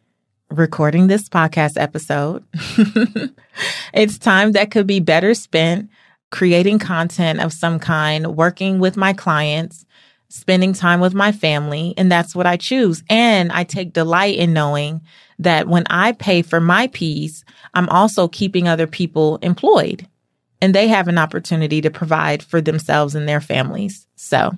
recording 0.52 1.06
this 1.06 1.28
podcast 1.28 1.80
episode. 1.80 2.44
it's 3.94 4.18
time 4.18 4.52
that 4.52 4.70
could 4.70 4.86
be 4.86 5.00
better 5.00 5.34
spent 5.34 5.90
creating 6.30 6.78
content 6.78 7.40
of 7.40 7.52
some 7.52 7.78
kind, 7.78 8.36
working 8.36 8.78
with 8.78 8.96
my 8.96 9.12
clients, 9.12 9.84
spending 10.28 10.72
time 10.72 11.00
with 11.00 11.14
my 11.14 11.30
family. 11.30 11.94
And 11.96 12.10
that's 12.10 12.34
what 12.34 12.46
I 12.46 12.56
choose. 12.56 13.02
And 13.08 13.52
I 13.52 13.64
take 13.64 13.92
delight 13.92 14.38
in 14.38 14.52
knowing 14.52 15.02
that 15.38 15.68
when 15.68 15.84
I 15.90 16.12
pay 16.12 16.42
for 16.42 16.60
my 16.60 16.86
peace, 16.88 17.44
I'm 17.74 17.88
also 17.88 18.28
keeping 18.28 18.66
other 18.66 18.86
people 18.86 19.36
employed 19.42 20.06
and 20.62 20.74
they 20.74 20.88
have 20.88 21.08
an 21.08 21.18
opportunity 21.18 21.80
to 21.80 21.90
provide 21.90 22.42
for 22.42 22.60
themselves 22.60 23.14
and 23.14 23.28
their 23.28 23.40
families. 23.40 24.06
So 24.14 24.56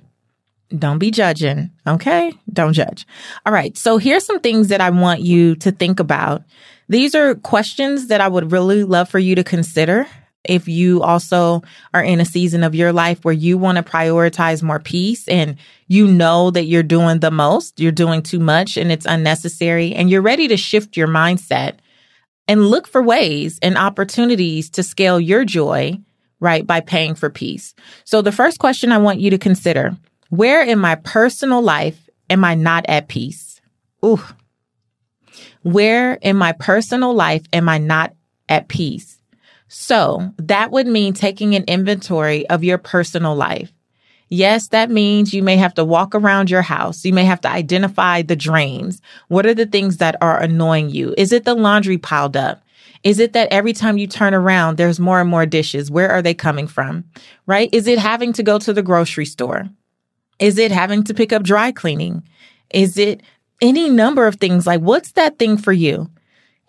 Don't 0.69 0.99
be 0.99 1.11
judging. 1.11 1.71
Okay. 1.85 2.33
Don't 2.51 2.73
judge. 2.73 3.05
All 3.45 3.53
right. 3.53 3.77
So 3.77 3.97
here's 3.97 4.25
some 4.25 4.39
things 4.39 4.69
that 4.69 4.81
I 4.81 4.89
want 4.89 5.21
you 5.21 5.55
to 5.57 5.71
think 5.71 5.99
about. 5.99 6.43
These 6.89 7.15
are 7.15 7.35
questions 7.35 8.07
that 8.07 8.21
I 8.21 8.27
would 8.27 8.51
really 8.51 8.83
love 8.83 9.09
for 9.09 9.19
you 9.19 9.35
to 9.35 9.43
consider 9.43 10.07
if 10.47 10.67
you 10.67 11.01
also 11.01 11.63
are 11.93 12.03
in 12.03 12.19
a 12.19 12.25
season 12.25 12.63
of 12.63 12.75
your 12.75 12.93
life 12.93 13.23
where 13.23 13.33
you 13.33 13.57
want 13.57 13.77
to 13.77 13.83
prioritize 13.83 14.61
more 14.61 14.79
peace 14.79 15.27
and 15.27 15.57
you 15.87 16.07
know 16.07 16.51
that 16.51 16.65
you're 16.65 16.83
doing 16.83 17.19
the 17.19 17.31
most, 17.31 17.79
you're 17.79 17.91
doing 17.91 18.21
too 18.21 18.39
much 18.39 18.77
and 18.77 18.91
it's 18.91 19.05
unnecessary, 19.05 19.93
and 19.93 20.09
you're 20.09 20.21
ready 20.21 20.47
to 20.47 20.57
shift 20.57 20.97
your 20.97 21.07
mindset 21.07 21.77
and 22.47 22.67
look 22.67 22.87
for 22.87 23.01
ways 23.01 23.59
and 23.61 23.77
opportunities 23.77 24.69
to 24.69 24.83
scale 24.83 25.19
your 25.19 25.45
joy, 25.45 25.97
right, 26.39 26.65
by 26.65 26.79
paying 26.79 27.15
for 27.15 27.29
peace. 27.29 27.73
So 28.03 28.21
the 28.21 28.31
first 28.31 28.59
question 28.59 28.91
I 28.91 28.99
want 28.99 29.19
you 29.19 29.31
to 29.31 29.37
consider 29.37 29.97
where 30.29 30.63
in 30.63 30.79
my 30.79 30.95
personal 30.95 31.61
life 31.61 32.09
am 32.29 32.43
I 32.43 32.55
not 32.55 32.85
at 32.87 33.07
peace? 33.07 33.61
Ooh. 34.03 34.21
Where 35.63 36.13
in 36.13 36.37
my 36.37 36.51
personal 36.53 37.13
life 37.13 37.43
am 37.51 37.67
I 37.69 37.77
not 37.77 38.13
at 38.49 38.67
peace? 38.67 39.19
So 39.67 40.31
that 40.37 40.71
would 40.71 40.87
mean 40.87 41.13
taking 41.13 41.55
an 41.55 41.63
inventory 41.67 42.47
of 42.49 42.63
your 42.63 42.77
personal 42.77 43.35
life. 43.35 43.71
Yes, 44.29 44.69
that 44.69 44.89
means 44.89 45.33
you 45.33 45.43
may 45.43 45.57
have 45.57 45.75
to 45.75 45.85
walk 45.85 46.15
around 46.15 46.49
your 46.49 46.63
house. 46.63 47.05
You 47.05 47.13
may 47.13 47.25
have 47.25 47.41
to 47.41 47.49
identify 47.49 48.21
the 48.21 48.35
drains. 48.35 49.01
What 49.27 49.45
are 49.45 49.53
the 49.53 49.67
things 49.67 49.97
that 49.97 50.15
are 50.21 50.41
annoying 50.41 50.89
you? 50.89 51.13
Is 51.17 51.31
it 51.31 51.45
the 51.45 51.53
laundry 51.53 51.97
piled 51.97 52.35
up? 52.35 52.63
Is 53.03 53.19
it 53.19 53.33
that 53.33 53.49
every 53.51 53.73
time 53.73 53.99
you 53.99 54.07
turn 54.07 54.33
around, 54.33 54.77
there's 54.77 54.99
more 54.99 55.21
and 55.21 55.29
more 55.29 55.45
dishes? 55.45 55.91
Where 55.91 56.09
are 56.09 56.23
they 56.23 56.33
coming 56.33 56.65
from? 56.65 57.05
Right? 57.45 57.69
Is 57.71 57.85
it 57.85 57.99
having 57.99 58.33
to 58.33 58.43
go 58.43 58.57
to 58.57 58.73
the 58.73 58.81
grocery 58.81 59.25
store? 59.25 59.69
Is 60.39 60.57
it 60.57 60.71
having 60.71 61.03
to 61.05 61.13
pick 61.13 61.31
up 61.31 61.43
dry 61.43 61.71
cleaning? 61.71 62.23
Is 62.71 62.97
it 62.97 63.21
any 63.61 63.89
number 63.89 64.27
of 64.27 64.35
things? 64.35 64.67
Like, 64.67 64.81
what's 64.81 65.13
that 65.13 65.39
thing 65.39 65.57
for 65.57 65.73
you? 65.73 66.09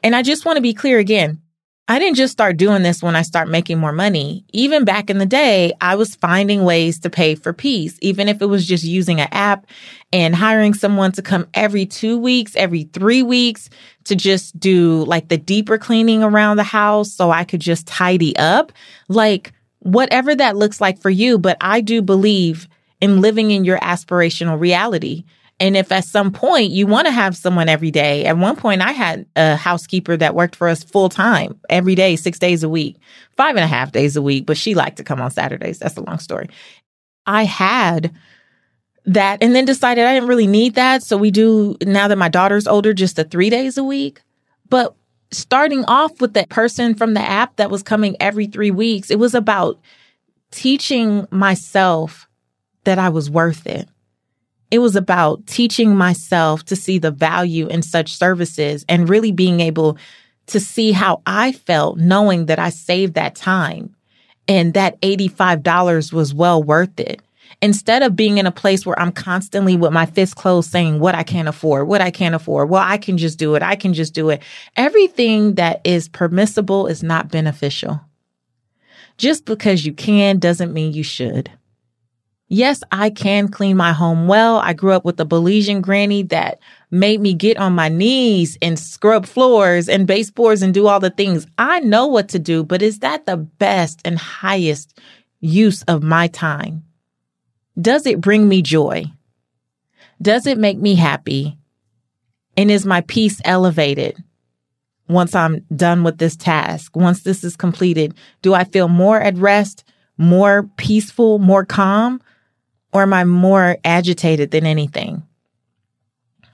And 0.03 0.15
I 0.15 0.23
just 0.23 0.45
want 0.45 0.57
to 0.57 0.63
be 0.63 0.75
clear 0.75 0.99
again. 0.99 1.41
I 1.89 2.01
didn't 2.01 2.17
just 2.17 2.33
start 2.33 2.57
doing 2.57 2.83
this 2.83 3.01
when 3.01 3.15
I 3.15 3.23
start 3.23 3.49
making 3.49 3.79
more 3.79 3.93
money. 3.93 4.45
Even 4.53 4.85
back 4.85 5.09
in 5.09 5.19
the 5.19 5.27
day, 5.27 5.73
I 5.81 5.95
was 5.95 6.17
finding 6.17 6.65
ways 6.65 6.99
to 7.01 7.11
pay 7.11 7.37
for 7.37 7.53
peace, 7.53 7.97
even 8.03 8.29
if 8.29 8.43
it 8.43 8.47
was 8.47 8.67
just 8.67 8.83
using 8.83 9.21
an 9.21 9.29
app 9.31 9.67
and 10.13 10.35
hiring 10.35 10.75
someone 10.75 11.13
to 11.13 11.23
come 11.23 11.47
every 11.55 11.87
two 11.87 12.19
weeks, 12.19 12.57
every 12.57 12.85
three 12.85 13.23
weeks 13.23 13.71
to 14.05 14.17
just 14.17 14.59
do 14.59 15.05
like 15.05 15.29
the 15.29 15.37
deeper 15.37 15.79
cleaning 15.79 16.25
around 16.25 16.57
the 16.57 16.65
house 16.65 17.13
so 17.13 17.31
I 17.31 17.45
could 17.45 17.61
just 17.61 17.87
tidy 17.87 18.37
up. 18.37 18.73
Like 19.09 19.53
whatever 19.79 20.35
that 20.35 20.57
looks 20.57 20.81
like 20.81 20.99
for 20.99 21.11
you. 21.11 21.39
But 21.39 21.57
I 21.61 21.81
do 21.81 22.03
believe 22.03 22.69
in 23.07 23.21
living 23.21 23.51
in 23.51 23.65
your 23.65 23.79
aspirational 23.79 24.59
reality. 24.61 25.25
And 25.59 25.77
if 25.77 25.91
at 25.91 26.05
some 26.05 26.33
point 26.33 26.71
you 26.71 26.87
want 26.87 27.07
to 27.07 27.13
have 27.13 27.35
someone 27.35 27.69
every 27.69 27.91
day, 27.91 28.27
at 28.27 28.37
one 28.37 28.57
point 28.57 28.83
I 28.83 28.93
had 28.93 29.25
a 29.37 29.57
housekeeper 29.57 30.17
that 30.17 30.35
worked 30.35 30.55
for 30.55 30.69
us 30.69 30.85
full 30.85 31.09
time 31.09 31.59
every 31.71 31.95
day, 31.95 32.17
six 32.17 32.39
days 32.39 32.63
a 32.63 32.69
week, 32.69 32.97
five 33.37 33.57
and 33.57 33.65
a 33.65 33.69
half 33.69 33.93
days 33.93 34.17
a 34.17 34.23
week, 34.23 34.45
but 34.45 34.59
she 34.59 34.75
liked 34.75 34.99
to 34.99 35.05
come 35.05 35.21
on 35.21 35.31
Saturdays. 35.31 35.79
That's 35.79 35.97
a 35.97 36.03
long 36.03 36.19
story. 36.19 36.51
I 37.25 37.45
had 37.45 38.13
that 39.07 39.43
and 39.43 39.55
then 39.55 39.65
decided 39.65 40.05
I 40.05 40.15
didn't 40.15 40.29
really 40.29 40.47
need 40.47 40.75
that. 40.75 41.03
So 41.03 41.17
we 41.17 41.31
do 41.31 41.77
now 41.83 42.09
that 42.09 42.19
my 42.19 42.29
daughter's 42.29 42.67
older, 42.67 42.93
just 42.93 43.17
the 43.17 43.25
three 43.25 43.49
days 43.49 43.79
a 43.79 43.85
week. 43.85 44.21
But 44.69 44.95
starting 45.31 45.85
off 45.87 46.21
with 46.21 46.35
that 46.35 46.49
person 46.51 46.95
from 46.95 47.15
the 47.15 47.21
app 47.21 47.57
that 47.57 47.71
was 47.71 47.83
coming 47.83 48.17
every 48.21 48.47
three 48.47 48.71
weeks, 48.71 49.11
it 49.11 49.19
was 49.19 49.35
about 49.35 49.81
teaching 50.51 51.27
myself 51.31 52.29
that 52.87 52.99
I 52.99 53.11
was 53.11 53.31
worth 53.31 53.67
it 53.67 53.89
it 54.71 54.79
was 54.81 54.97
about 54.97 55.47
teaching 55.47 55.97
myself 55.97 56.65
to 56.65 56.77
see 56.77 56.99
the 56.99 57.11
value 57.11 57.69
in 57.69 57.83
such 57.83 58.17
services 58.17 58.85
and 58.89 59.09
really 59.09 59.33
being 59.33 59.61
able 59.61 59.97
to 60.47 60.61
see 60.61 60.93
how 60.93 61.23
I 61.27 61.53
felt 61.53 61.99
knowing 61.99 62.47
that 62.47 62.59
I 62.59 62.71
saved 62.71 63.15
that 63.15 63.35
time 63.35 63.95
and 64.49 64.75
that 64.75 65.01
$85 65.01 66.13
was 66.13 66.35
well 66.35 66.63
worth 66.63 66.99
it. 66.99 67.21
Instead 67.63 68.03
of 68.03 68.17
being 68.17 68.39
in 68.39 68.47
a 68.47 68.53
place 68.53 68.85
where 68.85 68.99
I'm 68.99 69.13
constantly 69.13 69.77
with 69.77 69.93
my 69.93 70.05
fist 70.05 70.37
closed 70.37 70.71
saying 70.71 70.99
what 70.99 71.15
I 71.15 71.23
can't 71.23 71.49
afford, 71.49 71.89
what 71.89 72.01
I 72.01 72.11
can't 72.11 72.35
afford, 72.35 72.69
well, 72.69 72.83
I 72.85 72.99
can 72.99 73.19
just 73.19 73.39
do 73.39 73.55
it. 73.55 73.63
I 73.63 73.77
can 73.77 73.95
just 73.95 74.15
do 74.15 74.31
it. 74.31 74.43
Everything 74.77 75.55
that 75.55 75.81
is 75.85 76.09
permissible 76.09 76.87
is 76.87 77.03
not 77.03 77.31
beneficial. 77.31 78.01
Just 79.17 79.47
because 79.47 79.87
you 79.87 79.93
can 79.93 80.39
doesn't 80.39 80.75
mean 80.75 80.93
you 80.93 81.05
should. 81.05 81.51
Yes, 82.49 82.83
I 82.93 83.11
can 83.11 83.49
clean 83.49 83.77
my 83.77 83.93
home 83.93 84.29
well. 84.29 84.59
I 84.59 84.73
grew 84.73 84.93
up 84.93 85.05
with 85.05 85.19
a 85.19 85.25
Belizean 85.25 85.83
granny 85.83 86.23
that 86.25 86.61
made 86.93 87.21
me 87.21 87.35
get 87.35 87.57
on 87.57 87.73
my 87.73 87.89
knees 87.89 88.57
and 88.63 88.79
scrub 88.79 89.27
floors 89.27 89.89
and 89.89 90.07
baseboards 90.07 90.63
and 90.63 90.73
do 90.73 90.87
all 90.87 91.01
the 91.01 91.11
things. 91.11 91.47
I 91.59 91.81
know 91.81 92.07
what 92.07 92.29
to 92.31 92.39
do, 92.39 92.63
but 92.63 92.83
is 92.83 93.01
that 93.01 93.27
the 93.27 93.37
best 93.37 94.01
and 94.05 94.17
highest 94.17 95.01
use 95.41 95.83
of 95.85 96.05
my 96.05 96.29
time? 96.29 96.85
Does 97.81 98.07
it 98.07 98.21
bring 98.21 98.49
me 98.49 98.63
joy? 98.63 99.07
Does 100.23 100.47
it 100.47 100.57
make 100.57 100.79
me 100.79 100.95
happy? 100.95 101.59
And 102.57 102.71
is 102.71 102.87
my 102.87 103.01
peace 103.03 103.41
elevated 103.45 104.23
once 105.09 105.35
I'm 105.35 105.65
done 105.75 106.05
with 106.05 106.19
this 106.19 106.37
task? 106.37 106.95
Once 106.95 107.25
this 107.25 107.43
is 107.43 107.57
completed, 107.57 108.15
do 108.41 108.55
I 108.55 108.63
feel 108.63 108.89
more 108.89 109.21
at 109.21 109.37
rest, 109.37 109.85
more 110.17 110.71
peaceful, 110.77 111.41
more 111.41 111.65
calm? 111.65 112.23
Or 112.97 113.03
am 113.03 113.13
I 113.13 113.25
more 113.25 113.77
agitated 113.85 114.51
than 114.51 114.65
anything? 114.65 115.23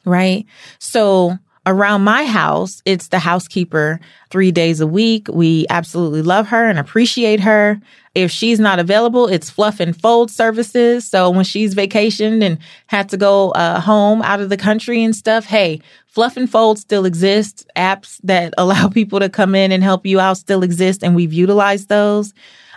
Right. 0.05 0.45
So 0.81 1.39
around 1.65 2.03
my 2.03 2.25
house, 2.25 2.83
it's 2.85 3.09
the 3.09 3.21
housekeeper 3.21 4.01
three 4.31 4.51
days 4.51 4.81
a 4.81 4.87
week. 4.87 5.29
We 5.29 5.67
absolutely 5.71 6.23
love 6.23 6.49
her 6.49 6.69
and 6.69 6.81
appreciate 6.81 7.39
her. 7.39 7.81
If 8.17 8.33
she's 8.33 8.59
not 8.59 8.81
available, 8.81 9.29
it's 9.29 9.51
fluff 9.51 9.79
and 9.79 9.99
fold 9.99 10.33
services. 10.33 11.09
So 11.09 11.31
when 11.31 11.45
she's 11.45 11.77
vacationed 11.77 12.43
and 12.43 12.59
had 12.89 13.09
to 13.11 13.17
go 13.17 13.53
uh, 13.53 13.81
home 13.81 14.21
out 14.23 14.41
of 14.41 14.49
the 14.49 14.57
country 14.57 15.05
and 15.05 15.15
stuff, 15.15 15.45
hey, 15.45 15.81
fluff 16.09 16.37
and 16.37 16.51
fold 16.51 16.81
still 16.81 17.05
exists. 17.05 17.65
Apps 17.77 18.19
that 18.25 18.53
allow 18.59 18.89
people 18.89 19.21
to 19.21 19.29
come 19.29 19.55
in 19.55 19.71
and 19.71 19.85
help 19.85 20.05
you 20.05 20.19
out 20.19 20.39
still 20.39 20.65
exist, 20.65 21.05
and 21.05 21.15
we've 21.15 21.33
utilized 21.33 21.89
those. 21.89 22.35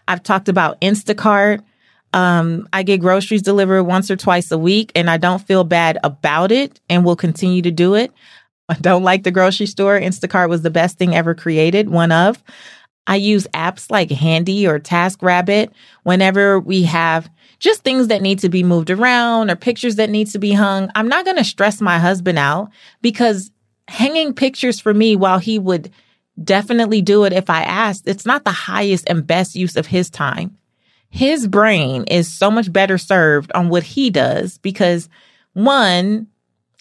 I've 0.08 0.22
talked 0.22 0.50
about 0.50 0.80
Instacart. 0.82 1.64
Um, 2.16 2.70
I 2.72 2.84
get 2.84 3.02
groceries 3.02 3.42
delivered 3.42 3.84
once 3.84 4.10
or 4.10 4.16
twice 4.16 4.50
a 4.50 4.58
week 4.58 4.90
and 4.96 5.10
I 5.10 5.18
don't 5.18 5.46
feel 5.46 5.66
bad 5.66 5.98
about 6.02 6.50
it 6.50 6.80
and 6.90 7.04
will 7.04 7.18
continue 7.18 7.62
to 7.62 7.72
do 7.72 7.94
it. 7.94 8.12
I 8.70 8.76
don't 8.76 9.04
like 9.04 9.24
the 9.24 9.32
grocery 9.32 9.68
store. 9.68 10.00
Instacart 10.00 10.50
was 10.50 10.62
the 10.62 10.72
best 10.72 10.98
thing 10.98 11.14
ever 11.14 11.36
created, 11.36 11.90
one 11.90 12.14
of. 12.14 12.42
I 13.06 13.18
use 13.18 13.46
apps 13.54 13.92
like 13.92 14.10
Handy 14.10 14.66
or 14.66 14.80
TaskRabbit 14.80 15.72
whenever 16.04 16.60
we 16.60 16.84
have 16.84 17.30
just 17.60 17.84
things 17.84 18.08
that 18.08 18.22
need 18.22 18.40
to 18.40 18.50
be 18.50 18.64
moved 18.64 18.90
around 18.90 19.52
or 19.52 19.56
pictures 19.58 19.98
that 19.98 20.10
need 20.10 20.28
to 20.28 20.40
be 20.40 20.54
hung. 20.54 20.90
I'm 20.96 21.10
not 21.10 21.26
going 21.26 21.38
to 21.38 21.44
stress 21.44 21.82
my 21.82 22.00
husband 22.00 22.40
out 22.40 22.70
because 23.02 23.52
hanging 23.90 24.34
pictures 24.34 24.80
for 24.80 24.94
me, 24.94 25.18
while 25.18 25.38
he 25.38 25.60
would 25.60 25.92
definitely 26.42 27.02
do 27.02 27.26
it 27.26 27.34
if 27.34 27.50
I 27.50 27.64
asked, 27.64 28.08
it's 28.08 28.26
not 28.26 28.46
the 28.46 28.52
highest 28.52 29.04
and 29.08 29.28
best 29.28 29.56
use 29.56 29.76
of 29.76 29.86
his 29.86 30.10
time 30.10 30.58
his 31.16 31.48
brain 31.48 32.04
is 32.10 32.30
so 32.30 32.52
much 32.52 32.74
better 32.74 32.98
served 32.98 33.50
on 33.54 33.70
what 33.70 33.84
he 33.84 34.10
does 34.10 34.58
because 34.58 35.08
one, 35.54 36.28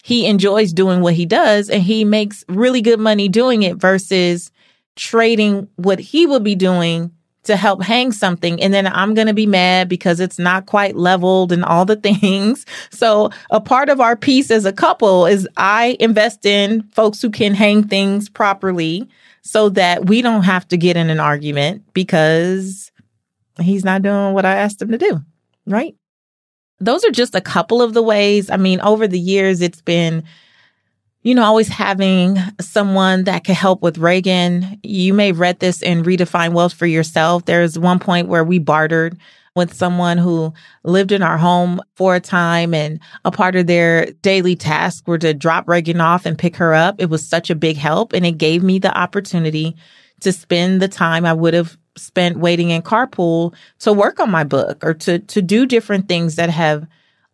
he 0.03 0.25
enjoys 0.25 0.73
doing 0.73 0.99
what 0.99 1.13
he 1.13 1.25
does 1.25 1.69
and 1.69 1.81
he 1.81 2.03
makes 2.03 2.43
really 2.49 2.81
good 2.81 2.99
money 2.99 3.29
doing 3.29 3.63
it 3.63 3.77
versus 3.77 4.51
trading 4.97 5.69
what 5.77 5.99
he 5.99 6.25
would 6.25 6.43
be 6.43 6.53
doing 6.53 7.13
to 7.43 7.55
help 7.55 7.81
hang 7.81 8.11
something. 8.11 8.61
And 8.61 8.73
then 8.73 8.87
I'm 8.87 9.13
going 9.13 9.27
to 9.27 9.33
be 9.33 9.45
mad 9.45 9.87
because 9.87 10.19
it's 10.19 10.37
not 10.37 10.65
quite 10.65 10.97
leveled 10.97 11.53
and 11.53 11.63
all 11.63 11.85
the 11.85 11.95
things. 12.19 12.65
So 12.91 13.29
a 13.51 13.61
part 13.61 13.87
of 13.87 14.01
our 14.01 14.17
peace 14.17 14.51
as 14.51 14.65
a 14.65 14.73
couple 14.73 15.27
is 15.27 15.47
I 15.55 15.95
invest 16.01 16.45
in 16.45 16.83
folks 16.89 17.21
who 17.21 17.29
can 17.29 17.53
hang 17.53 17.87
things 17.87 18.27
properly 18.27 19.07
so 19.43 19.69
that 19.69 20.07
we 20.07 20.21
don't 20.21 20.43
have 20.43 20.67
to 20.67 20.77
get 20.77 20.97
in 20.97 21.09
an 21.09 21.21
argument 21.21 21.85
because 21.93 22.91
he's 23.59 23.85
not 23.85 24.01
doing 24.01 24.33
what 24.33 24.45
I 24.45 24.55
asked 24.55 24.81
him 24.81 24.91
to 24.91 24.97
do. 24.97 25.21
Right. 25.65 25.95
Those 26.79 27.03
are 27.05 27.11
just 27.11 27.35
a 27.35 27.41
couple 27.41 27.81
of 27.81 27.93
the 27.93 28.03
ways. 28.03 28.49
I 28.49 28.57
mean, 28.57 28.81
over 28.81 29.07
the 29.07 29.19
years, 29.19 29.61
it's 29.61 29.81
been, 29.81 30.23
you 31.21 31.33
know, 31.33 31.43
always 31.43 31.69
having 31.69 32.37
someone 32.59 33.23
that 33.23 33.43
can 33.43 33.55
help 33.55 33.81
with 33.81 33.97
Reagan. 33.97 34.79
You 34.83 35.13
may 35.13 35.27
have 35.27 35.39
read 35.39 35.59
this 35.59 35.81
in 35.81 36.03
Redefine 36.03 36.53
Wealth 36.53 36.73
for 36.73 36.85
yourself. 36.85 37.45
There's 37.45 37.79
one 37.79 37.99
point 37.99 38.27
where 38.27 38.43
we 38.43 38.59
bartered 38.59 39.17
with 39.55 39.73
someone 39.73 40.17
who 40.17 40.53
lived 40.83 41.13
in 41.13 41.23
our 41.23 41.37
home 41.37 41.79
for 41.95 42.15
a 42.15 42.19
time 42.19 42.73
and 42.73 42.99
a 43.23 43.31
part 43.31 43.55
of 43.55 43.67
their 43.67 44.11
daily 44.21 44.55
task 44.55 45.07
were 45.07 45.17
to 45.17 45.33
drop 45.33 45.67
Reagan 45.67 46.01
off 46.01 46.25
and 46.25 46.37
pick 46.37 46.57
her 46.57 46.73
up. 46.73 46.95
It 46.99 47.09
was 47.09 47.25
such 47.25 47.49
a 47.49 47.55
big 47.55 47.77
help 47.77 48.11
and 48.11 48.25
it 48.25 48.37
gave 48.37 48.61
me 48.61 48.79
the 48.79 48.95
opportunity 48.95 49.77
to 50.19 50.33
spend 50.33 50.81
the 50.81 50.89
time 50.89 51.25
I 51.25 51.33
would 51.33 51.53
have 51.53 51.77
spent 51.97 52.37
waiting 52.37 52.69
in 52.69 52.81
carpool 52.81 53.53
to 53.79 53.93
work 53.93 54.19
on 54.19 54.29
my 54.29 54.43
book 54.43 54.83
or 54.83 54.93
to 54.93 55.19
to 55.19 55.41
do 55.41 55.65
different 55.65 56.07
things 56.07 56.35
that 56.35 56.49
have 56.49 56.85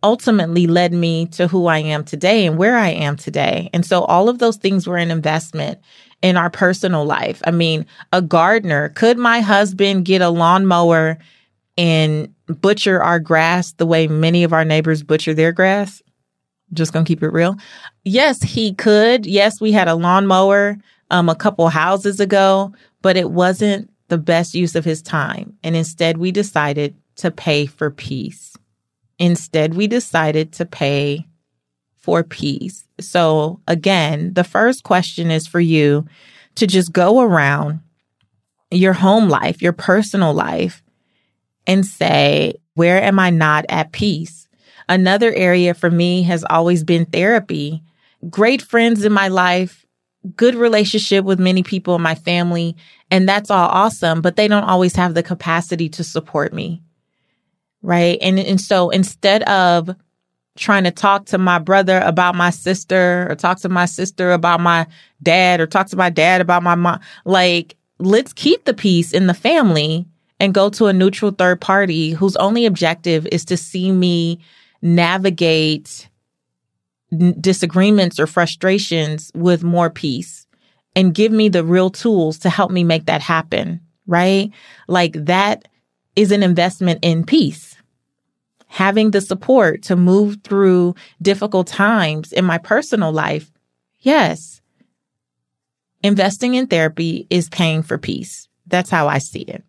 ultimately 0.04 0.68
led 0.68 0.94
me 0.94 1.28
to 1.28 1.48
who 1.48 1.68
I 1.68 1.80
am 1.80 2.04
today 2.04 2.46
and 2.46 2.58
where 2.58 2.78
I 2.78 2.90
am 2.90 3.16
today. 3.16 3.70
And 3.74 3.86
so 3.86 4.04
all 4.04 4.30
of 4.30 4.40
those 4.40 4.58
things 4.58 4.88
were 4.88 4.98
an 4.98 5.12
investment 5.12 5.80
in 6.22 6.38
our 6.38 6.50
personal 6.50 7.06
life. 7.06 7.42
I 7.46 7.52
mean, 7.52 7.86
a 8.12 8.22
gardener, 8.22 8.90
could 8.90 9.18
my 9.18 9.42
husband 9.42 10.06
get 10.06 10.22
a 10.22 10.30
lawnmower 10.30 11.18
and 11.78 12.34
butcher 12.48 13.02
our 13.02 13.20
grass 13.20 13.74
the 13.74 13.86
way 13.86 14.08
many 14.08 14.44
of 14.44 14.54
our 14.54 14.66
neighbors 14.66 15.04
butcher 15.04 15.34
their 15.34 15.52
grass? 15.52 16.02
Just 16.74 16.94
gonna 16.94 17.06
keep 17.06 17.22
it 17.22 17.30
real. 17.30 17.58
Yes, 18.04 18.42
he 18.42 18.74
could. 18.74 19.26
Yes, 19.26 19.60
we 19.62 19.72
had 19.72 19.88
a 19.88 19.96
lawnmower 19.96 20.78
um, 21.12 21.30
a 21.30 21.36
couple 21.36 21.68
houses 21.70 22.20
ago, 22.20 22.74
but 23.02 23.18
it 23.18 23.32
wasn't 23.32 23.91
the 24.12 24.18
best 24.18 24.54
use 24.54 24.76
of 24.76 24.84
his 24.84 25.02
time. 25.02 25.58
And 25.64 25.74
instead, 25.74 26.18
we 26.18 26.34
decided 26.34 26.98
to 27.16 27.32
pay 27.32 27.66
for 27.66 27.90
peace. 27.90 28.58
Instead, 29.18 29.74
we 29.74 29.88
decided 29.88 30.52
to 30.52 30.66
pay 30.66 31.26
for 31.96 32.22
peace. 32.22 32.86
So 33.00 33.62
again, 33.70 34.34
the 34.34 34.44
first 34.44 34.84
question 34.84 35.32
is 35.32 35.48
for 35.48 35.62
you 35.62 36.06
to 36.56 36.68
just 36.68 36.92
go 36.92 37.22
around 37.22 37.80
your 38.70 38.92
home 38.92 39.30
life, 39.30 39.62
your 39.62 39.72
personal 39.72 40.34
life, 40.34 40.84
and 41.66 41.86
say, 41.86 42.56
where 42.74 43.02
am 43.02 43.18
I 43.18 43.30
not 43.30 43.64
at 43.70 43.94
peace? 43.94 44.50
Another 44.90 45.34
area 45.34 45.74
for 45.74 45.90
me 45.90 46.24
has 46.24 46.44
always 46.50 46.84
been 46.84 47.06
therapy. 47.06 47.82
Great 48.30 48.62
friends 48.62 49.06
in 49.06 49.14
my 49.14 49.30
life, 49.30 49.86
good 50.36 50.56
relationship 50.56 51.26
with 51.26 51.40
many 51.40 51.64
people 51.64 51.96
in 51.96 52.02
my 52.02 52.16
family, 52.16 52.76
and 53.10 53.28
that's 53.28 53.50
all 53.50 53.70
awesome, 53.70 54.22
but 54.22 54.36
they 54.36 54.48
don't 54.48 54.64
always 54.64 54.96
have 54.96 55.14
the 55.14 55.24
capacity 55.24 55.90
to 55.90 56.04
support 56.04 56.54
me. 56.54 56.82
Right. 57.82 58.20
And, 58.22 58.38
and 58.38 58.62
so 58.62 58.92
instead 58.92 59.42
of 59.44 59.96
trying 60.58 60.84
to 60.84 60.92
talk 60.92 61.26
to 61.26 61.38
my 61.38 61.60
brother 61.60 62.00
about 62.00 62.36
my 62.36 62.50
sister 62.50 63.28
or 63.30 63.36
talk 63.36 63.60
to 63.60 63.70
my 63.70 63.86
sister 63.86 64.32
about 64.32 64.60
my 64.60 64.86
dad 65.24 65.60
or 65.62 65.68
talk 65.68 65.88
to 65.88 65.96
my 65.96 66.10
dad 66.10 66.42
about 66.42 66.64
my 66.64 66.76
mom. 66.76 67.00
Like, 67.26 67.76
let's 68.00 68.34
keep 68.34 68.66
the 68.66 68.74
peace 68.74 69.14
in 69.14 69.28
the 69.28 69.34
family 69.34 70.06
and 70.40 70.54
go 70.54 70.70
to 70.72 70.88
a 70.88 70.94
neutral 70.94 71.32
third 71.32 71.62
party 71.62 72.12
whose 72.12 72.36
only 72.36 72.66
objective 72.66 73.28
is 73.32 73.46
to 73.46 73.58
see 73.58 73.92
me 73.92 74.40
navigate 74.82 76.10
disagreements 77.40 78.20
or 78.20 78.28
frustrations 78.28 79.32
with 79.36 79.64
more 79.64 79.90
peace 79.90 80.48
and 80.96 81.14
give 81.14 81.32
me 81.32 81.50
the 81.50 81.64
real 81.64 81.90
tools 81.90 82.40
to 82.40 82.50
help 82.50 82.72
me 82.72 82.84
make 82.84 83.06
that 83.06 83.22
happen. 83.22 83.82
Right. 84.08 84.52
Like 84.88 85.14
that 85.26 85.68
is 86.16 86.32
an 86.32 86.44
investment 86.44 87.00
in 87.02 87.26
peace 87.26 87.72
having 88.72 89.12
the 89.12 89.20
support 89.20 89.84
to 89.84 89.98
move 89.98 90.38
through 90.44 90.96
difficult 91.22 91.68
times 91.68 92.32
in 92.32 92.46
my 92.46 92.58
personal 92.58 93.12
life, 93.12 93.52
yes, 94.00 94.62
investing 96.02 96.54
in 96.54 96.68
therapy 96.68 97.28
is 97.30 97.50
paying 97.50 97.84
for 97.84 97.98
peace. 97.98 98.48
That's 98.66 98.90
how 98.90 99.10
I 99.10 99.18
see 99.18 99.42
it. 99.42 99.64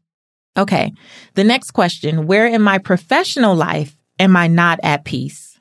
Okay. 0.57 0.93
The 1.35 1.43
next 1.43 1.73
question 1.73 2.27
Where 2.27 2.47
in 2.47 2.63
my 2.63 2.79
professional 2.79 3.57
life 3.57 3.97
am 4.21 4.37
I 4.37 4.47
not 4.47 4.79
at 4.85 5.05
peace? 5.05 5.52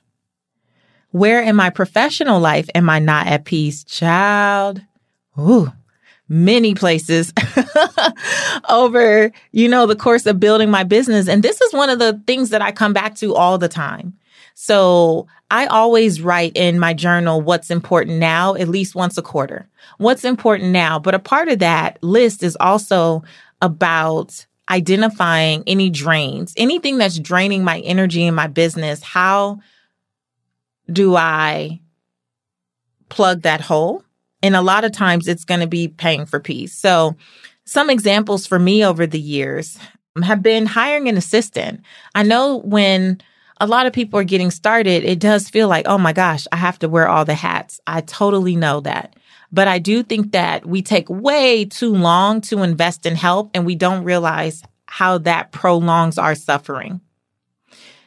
Where 1.11 1.41
in 1.41 1.55
my 1.55 1.69
professional 1.69 2.39
life 2.39 2.69
am 2.73 2.89
I 2.89 2.99
not 2.99 3.27
at 3.27 3.45
peace? 3.45 3.83
Child. 3.83 4.81
Ooh, 5.37 5.71
many 6.29 6.73
places 6.73 7.33
over, 8.69 9.31
you 9.51 9.67
know, 9.67 9.85
the 9.85 9.95
course 9.95 10.25
of 10.25 10.39
building 10.39 10.71
my 10.71 10.83
business. 10.83 11.27
And 11.27 11.43
this 11.43 11.61
is 11.61 11.73
one 11.73 11.89
of 11.89 11.99
the 11.99 12.21
things 12.25 12.49
that 12.49 12.61
I 12.61 12.71
come 12.71 12.93
back 12.93 13.15
to 13.15 13.35
all 13.35 13.57
the 13.57 13.67
time. 13.67 14.17
So 14.53 15.27
I 15.49 15.65
always 15.65 16.21
write 16.21 16.53
in 16.55 16.79
my 16.79 16.93
journal 16.93 17.41
what's 17.41 17.71
important 17.71 18.19
now, 18.19 18.55
at 18.55 18.67
least 18.69 18.95
once 18.95 19.17
a 19.17 19.21
quarter. 19.21 19.67
What's 19.97 20.23
important 20.23 20.71
now. 20.71 20.99
But 20.99 21.15
a 21.15 21.19
part 21.19 21.49
of 21.49 21.59
that 21.59 22.01
list 22.01 22.43
is 22.43 22.57
also 22.59 23.23
about 23.61 24.45
identifying 24.69 25.63
any 25.67 25.89
drains, 25.89 26.53
anything 26.55 26.97
that's 26.97 27.19
draining 27.19 27.63
my 27.63 27.79
energy 27.79 28.23
in 28.25 28.33
my 28.33 28.47
business. 28.47 29.03
How 29.03 29.59
do 30.89 31.15
I 31.15 31.81
plug 33.09 33.41
that 33.41 33.61
hole? 33.61 34.03
And 34.43 34.55
a 34.55 34.61
lot 34.61 34.83
of 34.83 34.91
times 34.91 35.27
it's 35.27 35.45
going 35.45 35.59
to 35.59 35.67
be 35.67 35.87
paying 35.87 36.25
for 36.25 36.39
peace. 36.39 36.73
So 36.73 37.15
some 37.65 37.89
examples 37.89 38.47
for 38.47 38.57
me 38.57 38.83
over 38.83 39.05
the 39.05 39.19
years 39.19 39.77
have 40.23 40.41
been 40.41 40.65
hiring 40.65 41.07
an 41.07 41.17
assistant. 41.17 41.81
I 42.15 42.23
know 42.23 42.57
when 42.57 43.21
a 43.59 43.67
lot 43.67 43.85
of 43.85 43.93
people 43.93 44.19
are 44.19 44.23
getting 44.23 44.51
started, 44.51 45.03
it 45.03 45.19
does 45.19 45.49
feel 45.49 45.67
like, 45.67 45.87
oh 45.87 45.97
my 45.97 46.13
gosh, 46.13 46.47
I 46.51 46.55
have 46.57 46.79
to 46.79 46.89
wear 46.89 47.07
all 47.07 47.25
the 47.25 47.35
hats. 47.35 47.79
I 47.85 48.01
totally 48.01 48.55
know 48.55 48.79
that. 48.81 49.15
But 49.51 49.67
I 49.67 49.79
do 49.79 50.01
think 50.01 50.31
that 50.31 50.65
we 50.65 50.81
take 50.81 51.09
way 51.09 51.65
too 51.65 51.93
long 51.93 52.41
to 52.41 52.63
invest 52.63 53.05
in 53.05 53.15
help 53.15 53.51
and 53.53 53.65
we 53.65 53.75
don't 53.75 54.03
realize 54.03 54.63
how 54.87 55.19
that 55.19 55.51
prolongs 55.51 56.17
our 56.17 56.35
suffering 56.35 57.01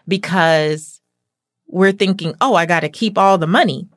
because 0.08 0.93
we're 1.66 1.92
thinking, 1.92 2.34
oh, 2.40 2.54
I 2.54 2.66
got 2.66 2.80
to 2.80 2.88
keep 2.88 3.18
all 3.18 3.38
the 3.38 3.46
money 3.46 3.88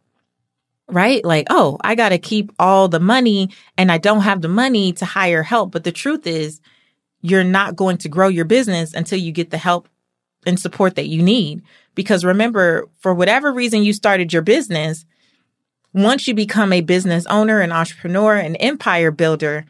right? 0.90 1.24
Like, 1.24 1.48
oh, 1.50 1.78
I 1.82 1.96
got 1.96 2.10
to 2.10 2.18
keep 2.18 2.52
all 2.60 2.88
the 2.88 3.00
money 3.00 3.50
and 3.78 3.92
I 3.92 3.98
don't 3.98 4.22
have 4.22 4.42
the 4.42 4.48
money 4.48 4.94
to 4.94 5.06
hire 5.06 5.44
help. 5.44 5.72
But 5.72 5.84
the 5.84 5.92
truth 5.92 6.26
is, 6.26 6.62
you're 7.22 7.44
not 7.44 7.76
going 7.76 7.98
to 7.98 8.10
grow 8.10 8.28
your 8.28 8.46
business 8.46 8.94
until 8.94 9.20
you 9.20 9.32
get 9.32 9.50
the 9.50 9.58
help 9.58 9.90
and 10.46 10.60
support 10.60 10.96
that 10.96 11.08
you 11.08 11.22
need. 11.22 11.62
Because 11.96 12.24
remember, 12.24 12.88
for 13.00 13.14
whatever 13.14 13.52
reason 13.52 13.84
you 13.84 13.92
started 13.92 14.32
your 14.32 14.44
business, 14.44 15.06
once 15.94 16.28
you 16.28 16.34
become 16.34 16.72
a 16.72 16.82
business 16.82 17.26
owner, 17.26 17.60
an 17.60 17.72
entrepreneur, 17.72 18.36
an 18.36 18.56
empire 18.58 19.12
builder, 19.12 19.66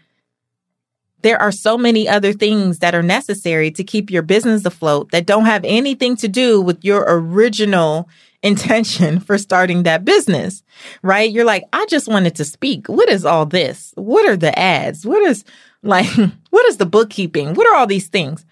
there 1.21 1.41
are 1.41 1.51
so 1.51 1.77
many 1.77 2.08
other 2.08 2.34
things 2.34 2.80
that 2.80 2.93
are 2.93 3.03
necessary 3.03 3.71
to 3.71 3.84
keep 3.84 4.12
your 4.12 4.21
business 4.21 4.65
afloat 4.65 5.12
that 5.12 5.25
don't 5.25 5.45
have 5.45 5.63
anything 5.65 6.15
to 6.17 6.27
do 6.27 6.62
with 6.62 6.84
your 6.84 7.06
original 7.08 8.10
intention 8.43 9.19
for 9.19 9.38
starting 9.38 9.84
that 9.84 10.06
business, 10.06 10.63
right? 11.01 11.32
You're 11.32 11.43
like, 11.43 11.63
I 11.73 11.86
just 11.88 12.08
wanted 12.08 12.36
to 12.36 12.45
speak. 12.45 12.88
What 12.88 13.10
is 13.10 13.25
all 13.25 13.47
this? 13.47 13.93
What 13.95 14.30
are 14.30 14.38
the 14.38 14.58
ads? 14.58 15.06
What 15.06 15.23
is 15.23 15.43
like, 15.84 16.08
what 16.49 16.65
is 16.67 16.77
the 16.77 16.86
bookkeeping? 16.86 17.56
What 17.56 17.67
are 17.67 17.75
all 17.75 17.88
these 17.88 18.08
things? 18.08 18.45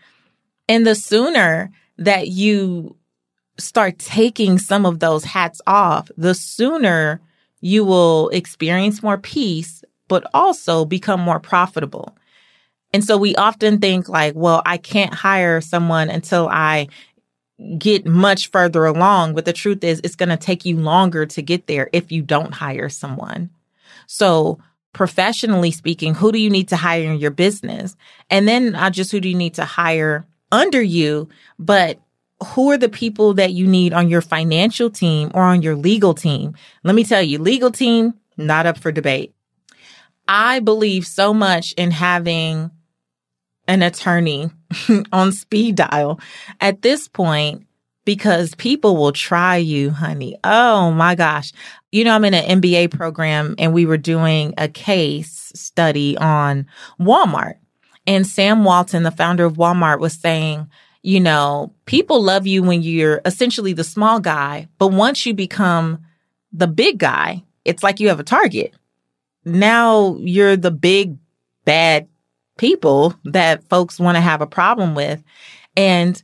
And 0.68 0.86
the 0.86 0.96
sooner 0.96 1.72
that 1.98 2.30
you 2.30 2.96
start 3.58 4.00
taking 4.00 4.58
some 4.58 4.86
of 4.86 5.00
those 5.00 5.24
hats 5.24 5.62
off, 5.68 6.10
the 6.18 6.34
sooner 6.34 7.22
you 7.62 7.86
will 7.86 8.30
experience 8.30 9.02
more 9.02 9.18
peace, 9.18 9.84
but 10.08 10.26
also 10.34 10.86
become 10.86 11.20
more 11.20 11.40
profitable. 11.40 12.16
And 12.94 13.04
so 13.04 13.18
we 13.18 13.36
often 13.36 13.80
think 13.80 14.08
like, 14.08 14.36
well, 14.36 14.62
I 14.66 14.78
can't 14.78 15.14
hire 15.14 15.60
someone 15.62 16.10
until 16.10 16.48
I 16.48 16.88
get 17.78 18.06
much 18.06 18.52
further 18.52 18.86
along. 18.86 19.36
But 19.36 19.46
the 19.46 19.54
truth 19.54 19.84
is, 19.84 20.02
it's 20.04 20.16
going 20.16 20.30
to 20.30 20.38
take 20.38 20.66
you 20.66 20.78
longer 20.78 21.26
to 21.26 21.42
get 21.42 21.68
there 21.68 21.90
if 21.94 22.12
you 22.12 22.22
don't 22.22 22.54
hire 22.54 22.90
someone. 22.90 23.50
So, 24.08 24.60
professionally 24.94 25.72
speaking, 25.72 26.14
who 26.14 26.32
do 26.32 26.40
you 26.40 26.50
need 26.50 26.70
to 26.70 26.78
hire 26.78 27.04
in 27.04 27.20
your 27.20 27.32
business? 27.32 27.96
And 28.30 28.48
then 28.48 28.72
not 28.72 28.94
just 28.94 29.12
who 29.12 29.20
do 29.20 29.28
you 29.28 29.36
need 29.36 29.56
to 29.56 29.66
hire 29.66 30.26
under 30.52 30.82
you, 30.82 31.28
but 31.60 32.00
who 32.44 32.72
are 32.72 32.78
the 32.78 32.90
people 32.90 33.34
that 33.36 33.54
you 33.54 33.68
need 33.68 33.94
on 33.94 34.10
your 34.10 34.22
financial 34.22 34.90
team 34.90 35.32
or 35.34 35.44
on 35.44 35.62
your 35.62 35.76
legal 35.76 36.14
team? 36.14 36.56
Let 36.84 36.96
me 36.96 37.04
tell 37.04 37.22
you, 37.22 37.40
legal 37.40 37.72
team, 37.72 38.14
not 38.38 38.66
up 38.66 38.78
for 38.78 38.92
debate. 38.92 39.34
I 40.28 40.60
believe 40.60 41.06
so 41.06 41.34
much 41.34 41.74
in 41.74 41.92
having 41.92 42.72
an 43.68 43.82
attorney 43.82 44.50
on 45.12 45.32
speed 45.32 45.76
dial 45.76 46.20
at 46.62 46.82
this 46.82 47.08
point 47.08 47.66
because 48.06 48.54
people 48.56 48.96
will 48.96 49.12
try 49.12 49.58
you, 49.58 49.90
honey. 49.90 50.38
Oh 50.44 50.92
my 50.92 51.16
gosh. 51.16 51.52
You 51.92 52.04
know, 52.04 52.16
I'm 52.16 52.26
in 52.26 52.36
an 52.36 52.62
MBA 52.62 52.92
program 52.92 53.56
and 53.58 53.74
we 53.74 53.86
were 53.86 53.98
doing 53.98 54.54
a 54.58 54.68
case 54.68 55.52
study 55.56 56.16
on 56.18 56.68
Walmart. 57.00 57.56
And 58.08 58.28
Sam 58.28 58.64
Walton, 58.64 59.04
the 59.04 59.12
founder 59.12 59.46
of 59.46 59.54
Walmart, 59.54 60.00
was 60.00 60.14
saying, 60.14 60.70
you 61.02 61.20
know, 61.20 61.74
people 61.86 62.22
love 62.22 62.46
you 62.46 62.62
when 62.62 62.84
you're 62.84 63.22
essentially 63.26 63.74
the 63.74 63.84
small 63.84 64.20
guy, 64.20 64.68
but 64.78 64.88
once 64.88 65.26
you 65.26 65.34
become 65.34 66.06
the 66.52 66.68
big 66.68 67.00
guy, 67.00 67.44
it's 67.64 67.84
like 67.84 68.00
you 68.00 68.10
have 68.10 68.20
a 68.20 68.24
target. 68.24 68.74
Now 69.44 70.16
you're 70.20 70.56
the 70.56 70.72
big 70.72 71.18
bad 71.66 72.08
people 72.58 73.14
that 73.26 73.68
folks 73.70 74.00
want 74.00 74.16
to 74.16 74.22
have 74.22 74.42
a 74.42 74.48
problem 74.48 74.96
with. 74.96 75.24
And 75.76 76.22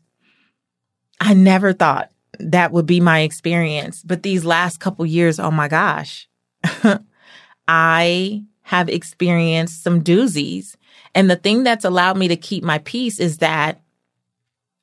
I 1.19 1.33
never 1.33 1.73
thought 1.73 2.11
that 2.39 2.71
would 2.71 2.85
be 2.85 2.99
my 2.99 3.19
experience. 3.19 4.01
But 4.03 4.23
these 4.23 4.45
last 4.45 4.79
couple 4.79 5.05
years, 5.05 5.39
oh 5.39 5.51
my 5.51 5.67
gosh, 5.67 6.27
I 7.67 8.43
have 8.63 8.89
experienced 8.89 9.83
some 9.83 10.01
doozies. 10.01 10.75
And 11.13 11.29
the 11.29 11.35
thing 11.35 11.63
that's 11.63 11.85
allowed 11.85 12.17
me 12.17 12.27
to 12.29 12.35
keep 12.35 12.63
my 12.63 12.77
peace 12.79 13.19
is 13.19 13.39
that 13.39 13.81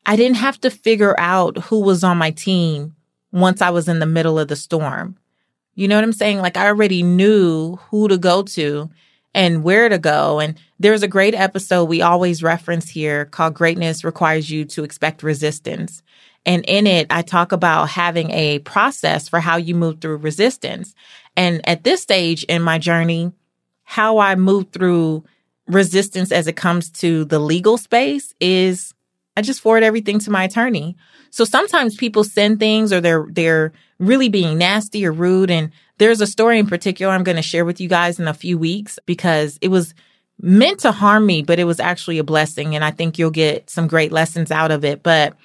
I 0.05 0.17
didn't 0.17 0.37
have 0.37 0.61
to 0.61 0.71
figure 0.71 1.19
out 1.19 1.59
who 1.65 1.81
was 1.81 2.05
on 2.05 2.19
my 2.19 2.31
team 2.31 2.95
once 3.33 3.61
I 3.61 3.71
was 3.71 3.89
in 3.89 3.99
the 3.99 4.07
middle 4.07 4.39
of 4.39 4.49
the 4.49 4.57
storm. 4.57 5.17
You 5.75 5.89
know 5.89 5.97
what 5.97 6.05
I'm 6.05 6.13
saying? 6.13 6.39
Like 6.39 6.57
I 6.57 6.67
already 6.67 7.03
knew 7.03 7.77
who 7.91 8.09
to 8.09 8.19
go 8.19 8.43
to 8.43 8.91
and 9.35 9.63
where 9.63 9.89
to 9.89 9.99
go. 9.99 10.41
And 10.41 10.59
there's 10.79 11.03
a 11.03 11.09
great 11.09 11.35
episode 11.35 11.85
we 11.85 12.03
always 12.03 12.43
reference 12.43 12.89
here 12.89 13.25
called 13.27 13.55
Greatness 13.55 14.05
Requires 14.05 14.51
You 14.51 14.65
to 14.67 14.85
Expect 14.85 15.23
Resistance. 15.23 16.03
And 16.47 16.65
in 16.67 16.87
it, 16.87 17.09
I 17.11 17.23
talk 17.23 17.53
about 17.53 17.91
having 17.91 18.31
a 18.31 18.61
process 18.61 19.29
for 19.29 19.41
how 19.41 19.57
you 19.57 19.75
move 19.75 20.01
through 20.01 20.17
resistance. 20.19 20.95
And 21.37 21.67
at 21.69 21.85
this 21.85 22.03
stage 22.03 22.45
in 22.45 22.63
my 22.63 22.79
journey, 22.79 23.33
how 23.85 24.19
I 24.19 24.35
move 24.35 24.71
through 24.71 25.25
resistance 25.67 26.33
as 26.33 26.47
it 26.47 26.57
comes 26.57 26.91
to 26.91 27.25
the 27.27 27.39
legal 27.39 27.77
space 27.77 28.35
is 28.41 28.95
I 29.37 29.43
just 29.43 29.61
forward 29.61 29.83
everything 29.83 30.19
to 30.21 30.31
my 30.31 30.45
attorney. 30.45 30.97
So 31.31 31.45
sometimes 31.45 31.95
people 31.95 32.25
send 32.25 32.59
things 32.59 32.93
or 32.93 33.01
they're 33.01 33.27
they're 33.31 33.73
really 33.99 34.29
being 34.29 34.59
nasty 34.59 35.07
or 35.07 35.13
rude 35.13 35.51
and 35.51 35.71
there's 35.99 36.21
a 36.21 36.27
story 36.27 36.59
in 36.59 36.67
particular 36.67 37.13
I'm 37.13 37.25
going 37.25 37.37
to 37.37 37.43
share 37.43 37.65
with 37.65 37.81
you 37.81 37.89
guys 37.89 38.19
in 38.19 38.29
a 38.29 38.35
few 38.35 38.57
weeks 38.59 38.99
because 39.07 39.59
it 39.61 39.69
was 39.69 39.95
meant 40.41 40.81
to 40.81 40.93
harm 40.93 41.27
me, 41.27 41.43
but 41.43 41.59
it 41.59 41.65
was 41.65 41.81
actually 41.81 42.19
a 42.19 42.25
blessing 42.25 42.75
and 42.75 42.85
I 42.85 42.91
think 42.91 43.19
you'll 43.19 43.31
get 43.31 43.69
some 43.69 43.89
great 43.89 44.13
lessons 44.13 44.51
out 44.51 44.71
of 44.71 44.85
it. 44.85 45.03
But 45.03 45.37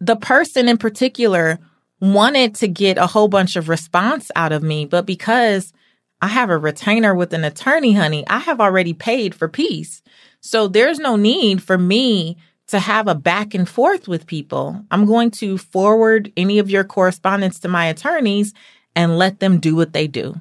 the 0.00 0.16
person 0.16 0.68
in 0.68 0.78
particular 0.78 1.58
wanted 2.00 2.54
to 2.56 2.68
get 2.68 2.96
a 2.96 3.06
whole 3.06 3.28
bunch 3.28 3.56
of 3.56 3.68
response 3.68 4.30
out 4.34 4.52
of 4.52 4.62
me, 4.62 4.86
but 4.86 5.04
because 5.04 5.72
I 6.20 6.28
have 6.28 6.50
a 6.50 6.58
retainer 6.58 7.14
with 7.14 7.32
an 7.32 7.44
attorney, 7.44 7.92
honey, 7.92 8.24
I 8.28 8.38
have 8.38 8.60
already 8.60 8.94
paid 8.94 9.34
for 9.34 9.48
peace. 9.48 10.02
So 10.40 10.68
there's 10.68 10.98
no 10.98 11.16
need 11.16 11.62
for 11.62 11.76
me 11.78 12.38
to 12.68 12.78
have 12.78 13.08
a 13.08 13.14
back 13.14 13.54
and 13.54 13.68
forth 13.68 14.08
with 14.08 14.26
people. 14.26 14.84
I'm 14.90 15.06
going 15.06 15.30
to 15.32 15.58
forward 15.58 16.32
any 16.36 16.58
of 16.58 16.70
your 16.70 16.84
correspondence 16.84 17.60
to 17.60 17.68
my 17.68 17.86
attorneys 17.86 18.52
and 18.98 19.16
let 19.16 19.38
them 19.38 19.60
do 19.60 19.76
what 19.76 19.92
they 19.92 20.08
do. 20.08 20.34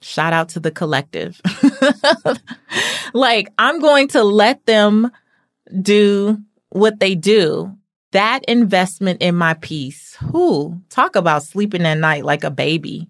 Shout 0.00 0.32
out 0.32 0.50
to 0.50 0.60
the 0.60 0.70
collective. 0.70 1.40
like, 3.12 3.48
I'm 3.58 3.80
going 3.80 4.06
to 4.08 4.22
let 4.22 4.64
them 4.66 5.10
do 5.82 6.38
what 6.68 7.00
they 7.00 7.16
do. 7.16 7.76
That 8.12 8.44
investment 8.44 9.20
in 9.20 9.34
my 9.34 9.54
peace. 9.54 10.16
Who 10.30 10.80
talk 10.88 11.16
about 11.16 11.42
sleeping 11.42 11.84
at 11.84 11.98
night 11.98 12.24
like 12.24 12.44
a 12.44 12.50
baby. 12.50 13.08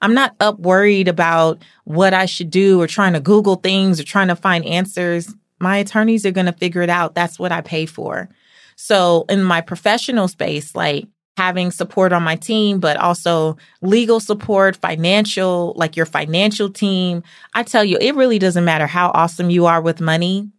I'm 0.00 0.14
not 0.14 0.34
up 0.40 0.58
worried 0.58 1.08
about 1.08 1.62
what 1.84 2.14
I 2.14 2.24
should 2.24 2.48
do 2.48 2.80
or 2.80 2.86
trying 2.86 3.12
to 3.12 3.20
Google 3.20 3.56
things 3.56 4.00
or 4.00 4.04
trying 4.04 4.28
to 4.28 4.36
find 4.36 4.64
answers 4.64 5.34
my 5.60 5.76
attorneys 5.76 6.24
are 6.24 6.30
going 6.30 6.46
to 6.46 6.52
figure 6.52 6.80
it 6.80 6.88
out. 6.88 7.14
That's 7.14 7.38
what 7.38 7.52
I 7.52 7.60
pay 7.60 7.84
for. 7.84 8.30
So 8.76 9.26
in 9.28 9.42
my 9.42 9.60
professional 9.60 10.26
space, 10.26 10.74
like 10.74 11.06
having 11.36 11.70
support 11.70 12.12
on 12.12 12.22
my 12.22 12.36
team, 12.36 12.80
but 12.80 12.96
also 12.96 13.56
legal 13.80 14.20
support, 14.20 14.76
financial, 14.76 15.72
like 15.76 15.96
your 15.96 16.06
financial 16.06 16.70
team. 16.70 17.22
I 17.54 17.62
tell 17.62 17.84
you, 17.84 17.96
it 18.00 18.14
really 18.14 18.38
doesn't 18.38 18.64
matter 18.64 18.86
how 18.86 19.10
awesome 19.14 19.50
you 19.50 19.66
are 19.66 19.80
with 19.80 20.00
money. 20.00 20.50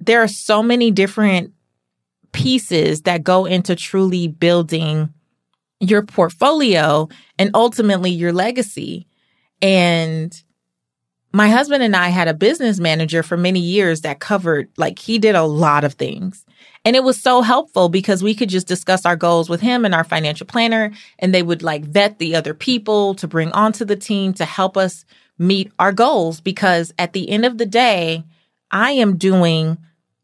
There 0.00 0.22
are 0.22 0.28
so 0.28 0.62
many 0.62 0.90
different 0.90 1.52
pieces 2.32 3.02
that 3.02 3.22
go 3.22 3.44
into 3.44 3.76
truly 3.76 4.28
building 4.28 5.12
your 5.80 6.02
portfolio 6.02 7.08
and 7.38 7.50
ultimately 7.54 8.10
your 8.10 8.32
legacy. 8.32 9.06
And 9.62 10.42
my 11.32 11.48
husband 11.48 11.82
and 11.82 11.94
I 11.94 12.08
had 12.08 12.28
a 12.28 12.34
business 12.34 12.78
manager 12.78 13.22
for 13.22 13.36
many 13.36 13.60
years 13.60 14.00
that 14.00 14.18
covered, 14.18 14.68
like, 14.76 14.98
he 14.98 15.18
did 15.18 15.34
a 15.34 15.44
lot 15.44 15.84
of 15.84 15.94
things. 15.94 16.44
And 16.84 16.96
it 16.96 17.04
was 17.04 17.20
so 17.20 17.42
helpful 17.42 17.88
because 17.88 18.22
we 18.22 18.34
could 18.34 18.48
just 18.48 18.66
discuss 18.66 19.04
our 19.04 19.16
goals 19.16 19.50
with 19.50 19.60
him 19.60 19.84
and 19.84 19.94
our 19.94 20.04
financial 20.04 20.46
planner, 20.46 20.90
and 21.18 21.34
they 21.34 21.42
would 21.42 21.62
like 21.62 21.84
vet 21.84 22.18
the 22.18 22.34
other 22.34 22.54
people 22.54 23.14
to 23.16 23.28
bring 23.28 23.52
onto 23.52 23.84
the 23.84 23.96
team 23.96 24.32
to 24.34 24.44
help 24.44 24.76
us 24.76 25.04
meet 25.38 25.70
our 25.78 25.92
goals. 25.92 26.40
Because 26.40 26.94
at 26.98 27.12
the 27.12 27.28
end 27.28 27.44
of 27.44 27.58
the 27.58 27.66
day, 27.66 28.24
I 28.70 28.92
am 28.92 29.18
doing 29.18 29.76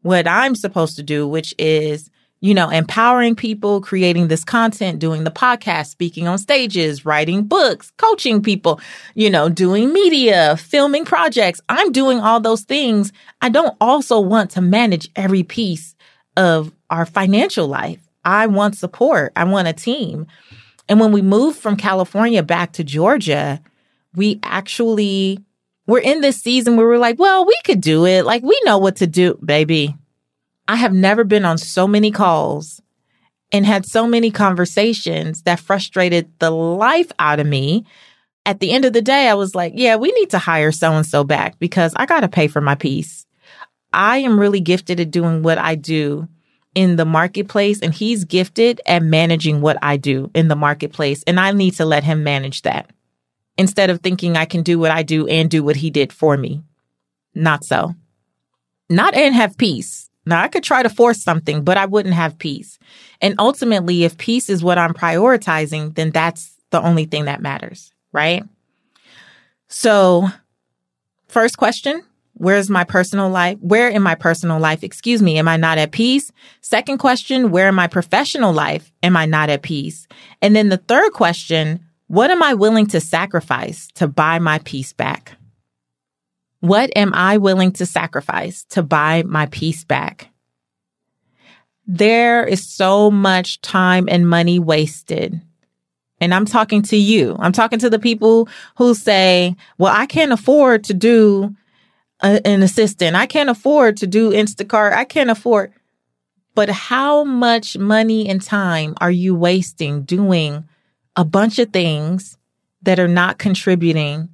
what 0.02 0.26
I'm 0.26 0.54
supposed 0.54 0.96
to 0.96 1.02
do, 1.02 1.28
which 1.28 1.54
is 1.58 2.08
you 2.44 2.52
know, 2.52 2.68
empowering 2.68 3.34
people, 3.34 3.80
creating 3.80 4.28
this 4.28 4.44
content, 4.44 4.98
doing 4.98 5.24
the 5.24 5.30
podcast, 5.30 5.86
speaking 5.86 6.28
on 6.28 6.36
stages, 6.36 7.06
writing 7.06 7.44
books, 7.44 7.90
coaching 7.96 8.42
people, 8.42 8.82
you 9.14 9.30
know, 9.30 9.48
doing 9.48 9.94
media, 9.94 10.54
filming 10.58 11.06
projects. 11.06 11.62
I'm 11.70 11.90
doing 11.90 12.20
all 12.20 12.40
those 12.40 12.60
things. 12.60 13.14
I 13.40 13.48
don't 13.48 13.74
also 13.80 14.20
want 14.20 14.50
to 14.50 14.60
manage 14.60 15.08
every 15.16 15.42
piece 15.42 15.94
of 16.36 16.70
our 16.90 17.06
financial 17.06 17.66
life. 17.66 18.06
I 18.26 18.46
want 18.46 18.76
support. 18.76 19.32
I 19.36 19.44
want 19.44 19.68
a 19.68 19.72
team. 19.72 20.26
And 20.86 21.00
when 21.00 21.12
we 21.12 21.22
moved 21.22 21.58
from 21.58 21.78
California 21.78 22.42
back 22.42 22.72
to 22.72 22.84
Georgia, 22.84 23.62
we 24.14 24.38
actually 24.42 25.42
we're 25.86 26.00
in 26.00 26.20
this 26.20 26.42
season 26.42 26.76
where 26.76 26.86
we're 26.86 26.98
like, 26.98 27.18
well, 27.18 27.46
we 27.46 27.56
could 27.64 27.80
do 27.80 28.04
it. 28.04 28.26
Like 28.26 28.42
we 28.42 28.60
know 28.64 28.76
what 28.76 28.96
to 28.96 29.06
do, 29.06 29.38
baby. 29.42 29.96
I 30.66 30.76
have 30.76 30.92
never 30.92 31.24
been 31.24 31.44
on 31.44 31.58
so 31.58 31.86
many 31.86 32.10
calls 32.10 32.80
and 33.52 33.66
had 33.66 33.86
so 33.86 34.06
many 34.06 34.30
conversations 34.30 35.42
that 35.42 35.60
frustrated 35.60 36.32
the 36.38 36.50
life 36.50 37.12
out 37.18 37.40
of 37.40 37.46
me. 37.46 37.84
At 38.46 38.60
the 38.60 38.72
end 38.72 38.84
of 38.84 38.92
the 38.92 39.02
day, 39.02 39.28
I 39.28 39.34
was 39.34 39.54
like, 39.54 39.74
yeah, 39.76 39.96
we 39.96 40.10
need 40.12 40.30
to 40.30 40.38
hire 40.38 40.72
so 40.72 40.92
and 40.92 41.06
so 41.06 41.24
back 41.24 41.58
because 41.58 41.92
I 41.96 42.06
got 42.06 42.20
to 42.20 42.28
pay 42.28 42.48
for 42.48 42.60
my 42.60 42.74
peace. 42.74 43.26
I 43.92 44.18
am 44.18 44.40
really 44.40 44.60
gifted 44.60 45.00
at 45.00 45.10
doing 45.10 45.42
what 45.42 45.58
I 45.58 45.76
do 45.76 46.28
in 46.74 46.96
the 46.96 47.04
marketplace, 47.04 47.80
and 47.80 47.94
he's 47.94 48.24
gifted 48.24 48.80
at 48.86 49.02
managing 49.02 49.60
what 49.60 49.78
I 49.80 49.96
do 49.96 50.30
in 50.34 50.48
the 50.48 50.56
marketplace. 50.56 51.22
And 51.26 51.38
I 51.38 51.52
need 51.52 51.74
to 51.74 51.84
let 51.84 52.02
him 52.02 52.24
manage 52.24 52.62
that 52.62 52.90
instead 53.56 53.90
of 53.90 54.00
thinking 54.00 54.36
I 54.36 54.46
can 54.46 54.62
do 54.62 54.78
what 54.80 54.90
I 54.90 55.04
do 55.04 55.28
and 55.28 55.48
do 55.48 55.62
what 55.62 55.76
he 55.76 55.90
did 55.90 56.12
for 56.12 56.36
me. 56.36 56.62
Not 57.34 57.64
so. 57.64 57.94
Not 58.90 59.14
and 59.14 59.34
have 59.34 59.56
peace. 59.56 60.10
Now, 60.26 60.42
I 60.42 60.48
could 60.48 60.62
try 60.62 60.82
to 60.82 60.88
force 60.88 61.22
something, 61.22 61.64
but 61.64 61.76
I 61.76 61.86
wouldn't 61.86 62.14
have 62.14 62.38
peace. 62.38 62.78
And 63.20 63.34
ultimately, 63.38 64.04
if 64.04 64.16
peace 64.16 64.48
is 64.48 64.64
what 64.64 64.78
I'm 64.78 64.94
prioritizing, 64.94 65.94
then 65.94 66.10
that's 66.10 66.56
the 66.70 66.80
only 66.80 67.04
thing 67.04 67.26
that 67.26 67.42
matters, 67.42 67.92
right? 68.12 68.42
So, 69.68 70.28
first 71.28 71.58
question 71.58 72.02
Where's 72.36 72.68
my 72.68 72.82
personal 72.82 73.30
life? 73.30 73.58
Where 73.60 73.88
in 73.88 74.02
my 74.02 74.16
personal 74.16 74.58
life, 74.58 74.82
excuse 74.82 75.22
me, 75.22 75.38
am 75.38 75.46
I 75.46 75.56
not 75.56 75.78
at 75.78 75.92
peace? 75.92 76.32
Second 76.60 76.98
question, 76.98 77.52
where 77.52 77.68
in 77.68 77.76
my 77.76 77.86
professional 77.86 78.52
life 78.52 78.92
am 79.04 79.16
I 79.16 79.24
not 79.24 79.50
at 79.50 79.62
peace? 79.62 80.08
And 80.42 80.54
then 80.56 80.68
the 80.68 80.76
third 80.76 81.12
question, 81.12 81.84
what 82.08 82.32
am 82.32 82.42
I 82.42 82.54
willing 82.54 82.86
to 82.88 83.00
sacrifice 83.00 83.88
to 83.94 84.08
buy 84.08 84.40
my 84.40 84.58
peace 84.64 84.92
back? 84.92 85.36
What 86.64 86.90
am 86.96 87.12
I 87.12 87.36
willing 87.36 87.72
to 87.72 87.84
sacrifice 87.84 88.64
to 88.70 88.82
buy 88.82 89.22
my 89.24 89.44
peace 89.44 89.84
back? 89.84 90.30
There 91.86 92.46
is 92.46 92.66
so 92.66 93.10
much 93.10 93.60
time 93.60 94.08
and 94.10 94.26
money 94.26 94.58
wasted. 94.58 95.42
And 96.22 96.32
I'm 96.32 96.46
talking 96.46 96.80
to 96.84 96.96
you. 96.96 97.36
I'm 97.38 97.52
talking 97.52 97.80
to 97.80 97.90
the 97.90 97.98
people 97.98 98.48
who 98.78 98.94
say, 98.94 99.56
well, 99.76 99.92
I 99.94 100.06
can't 100.06 100.32
afford 100.32 100.84
to 100.84 100.94
do 100.94 101.54
a, 102.22 102.40
an 102.46 102.62
assistant. 102.62 103.14
I 103.14 103.26
can't 103.26 103.50
afford 103.50 103.98
to 103.98 104.06
do 104.06 104.30
Instacart. 104.30 104.94
I 104.94 105.04
can't 105.04 105.28
afford. 105.28 105.70
But 106.54 106.70
how 106.70 107.24
much 107.24 107.76
money 107.76 108.26
and 108.26 108.40
time 108.40 108.94
are 109.02 109.10
you 109.10 109.34
wasting 109.34 110.04
doing 110.04 110.64
a 111.14 111.26
bunch 111.26 111.58
of 111.58 111.74
things 111.74 112.38
that 112.80 112.98
are 112.98 113.06
not 113.06 113.36
contributing 113.36 114.30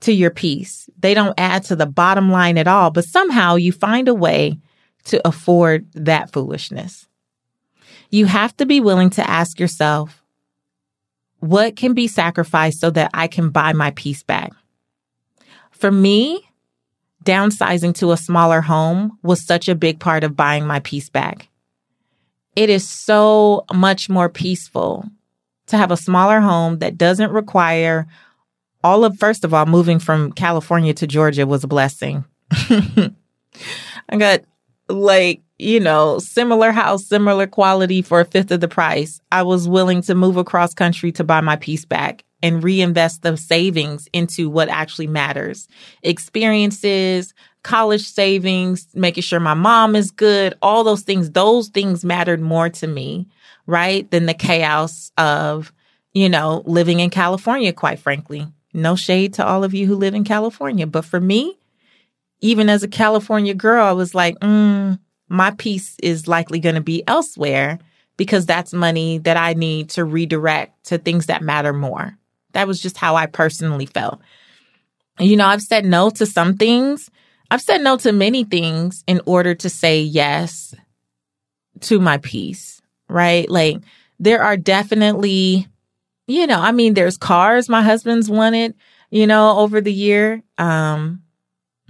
to 0.00 0.12
your 0.12 0.30
peace. 0.30 0.88
They 0.98 1.14
don't 1.14 1.38
add 1.38 1.64
to 1.64 1.76
the 1.76 1.86
bottom 1.86 2.30
line 2.30 2.58
at 2.58 2.68
all, 2.68 2.90
but 2.90 3.04
somehow 3.04 3.56
you 3.56 3.72
find 3.72 4.08
a 4.08 4.14
way 4.14 4.58
to 5.04 5.26
afford 5.26 5.90
that 5.94 6.32
foolishness. 6.32 7.06
You 8.10 8.26
have 8.26 8.56
to 8.58 8.66
be 8.66 8.80
willing 8.80 9.10
to 9.10 9.28
ask 9.28 9.58
yourself, 9.58 10.22
what 11.40 11.76
can 11.76 11.94
be 11.94 12.08
sacrificed 12.08 12.80
so 12.80 12.90
that 12.90 13.10
I 13.14 13.28
can 13.28 13.50
buy 13.50 13.72
my 13.72 13.90
peace 13.92 14.22
back? 14.22 14.52
For 15.70 15.90
me, 15.90 16.48
downsizing 17.24 17.94
to 17.96 18.12
a 18.12 18.16
smaller 18.16 18.60
home 18.60 19.18
was 19.22 19.44
such 19.44 19.68
a 19.68 19.74
big 19.74 20.00
part 20.00 20.24
of 20.24 20.36
buying 20.36 20.66
my 20.66 20.80
peace 20.80 21.08
back. 21.08 21.48
It 22.56 22.70
is 22.70 22.88
so 22.88 23.64
much 23.72 24.08
more 24.08 24.28
peaceful 24.28 25.04
to 25.66 25.76
have 25.76 25.90
a 25.90 25.96
smaller 25.96 26.40
home 26.40 26.78
that 26.78 26.98
doesn't 26.98 27.30
require 27.30 28.08
all 28.84 29.04
of 29.04 29.18
first 29.18 29.44
of 29.44 29.52
all 29.52 29.66
moving 29.66 29.98
from 29.98 30.32
California 30.32 30.94
to 30.94 31.06
Georgia 31.06 31.46
was 31.46 31.64
a 31.64 31.68
blessing. 31.68 32.24
I 32.50 34.16
got 34.16 34.42
like, 34.88 35.42
you 35.58 35.80
know, 35.80 36.18
similar 36.18 36.70
house, 36.70 37.06
similar 37.06 37.46
quality 37.46 38.02
for 38.02 38.20
a 38.20 38.24
fifth 38.24 38.50
of 38.50 38.60
the 38.60 38.68
price. 38.68 39.20
I 39.32 39.42
was 39.42 39.68
willing 39.68 40.02
to 40.02 40.14
move 40.14 40.36
across 40.36 40.74
country 40.74 41.12
to 41.12 41.24
buy 41.24 41.40
my 41.40 41.56
peace 41.56 41.84
back 41.84 42.24
and 42.42 42.62
reinvest 42.62 43.22
the 43.22 43.36
savings 43.36 44.08
into 44.12 44.48
what 44.48 44.68
actually 44.68 45.08
matters. 45.08 45.66
Experiences, 46.02 47.34
college 47.62 48.06
savings, 48.06 48.86
making 48.94 49.22
sure 49.22 49.40
my 49.40 49.54
mom 49.54 49.96
is 49.96 50.10
good, 50.10 50.54
all 50.62 50.84
those 50.84 51.02
things, 51.02 51.30
those 51.32 51.68
things 51.68 52.04
mattered 52.04 52.40
more 52.40 52.68
to 52.70 52.86
me, 52.86 53.26
right? 53.66 54.08
Than 54.10 54.26
the 54.26 54.34
chaos 54.34 55.10
of, 55.18 55.72
you 56.12 56.28
know, 56.28 56.62
living 56.64 57.00
in 57.00 57.10
California, 57.10 57.72
quite 57.72 57.98
frankly. 57.98 58.46
No 58.78 58.96
shade 58.96 59.34
to 59.34 59.46
all 59.46 59.64
of 59.64 59.74
you 59.74 59.86
who 59.86 59.96
live 59.96 60.14
in 60.14 60.24
California. 60.24 60.86
But 60.86 61.04
for 61.04 61.20
me, 61.20 61.58
even 62.40 62.68
as 62.68 62.82
a 62.82 62.88
California 62.88 63.54
girl, 63.54 63.84
I 63.84 63.92
was 63.92 64.14
like, 64.14 64.38
mm, 64.40 64.98
my 65.28 65.50
peace 65.52 65.96
is 66.02 66.28
likely 66.28 66.60
going 66.60 66.76
to 66.76 66.80
be 66.80 67.02
elsewhere 67.06 67.78
because 68.16 68.46
that's 68.46 68.72
money 68.72 69.18
that 69.18 69.36
I 69.36 69.54
need 69.54 69.90
to 69.90 70.04
redirect 70.04 70.86
to 70.86 70.98
things 70.98 71.26
that 71.26 71.42
matter 71.42 71.72
more. 71.72 72.16
That 72.52 72.66
was 72.66 72.80
just 72.80 72.96
how 72.96 73.16
I 73.16 73.26
personally 73.26 73.86
felt. 73.86 74.20
You 75.18 75.36
know, 75.36 75.46
I've 75.46 75.62
said 75.62 75.84
no 75.84 76.10
to 76.10 76.26
some 76.26 76.56
things. 76.56 77.10
I've 77.50 77.62
said 77.62 77.80
no 77.80 77.96
to 77.98 78.12
many 78.12 78.44
things 78.44 79.04
in 79.06 79.20
order 79.26 79.54
to 79.54 79.68
say 79.68 80.00
yes 80.00 80.74
to 81.80 82.00
my 82.00 82.18
peace, 82.18 82.80
right? 83.08 83.48
Like 83.48 83.78
there 84.18 84.42
are 84.42 84.56
definitely, 84.56 85.68
you 86.28 86.46
know, 86.46 86.60
I 86.60 86.72
mean, 86.72 86.94
there's 86.94 87.16
cars 87.16 87.68
my 87.68 87.82
husband's 87.82 88.30
wanted, 88.30 88.74
you 89.10 89.26
know, 89.26 89.58
over 89.58 89.80
the 89.80 89.92
year. 89.92 90.42
Um, 90.58 91.22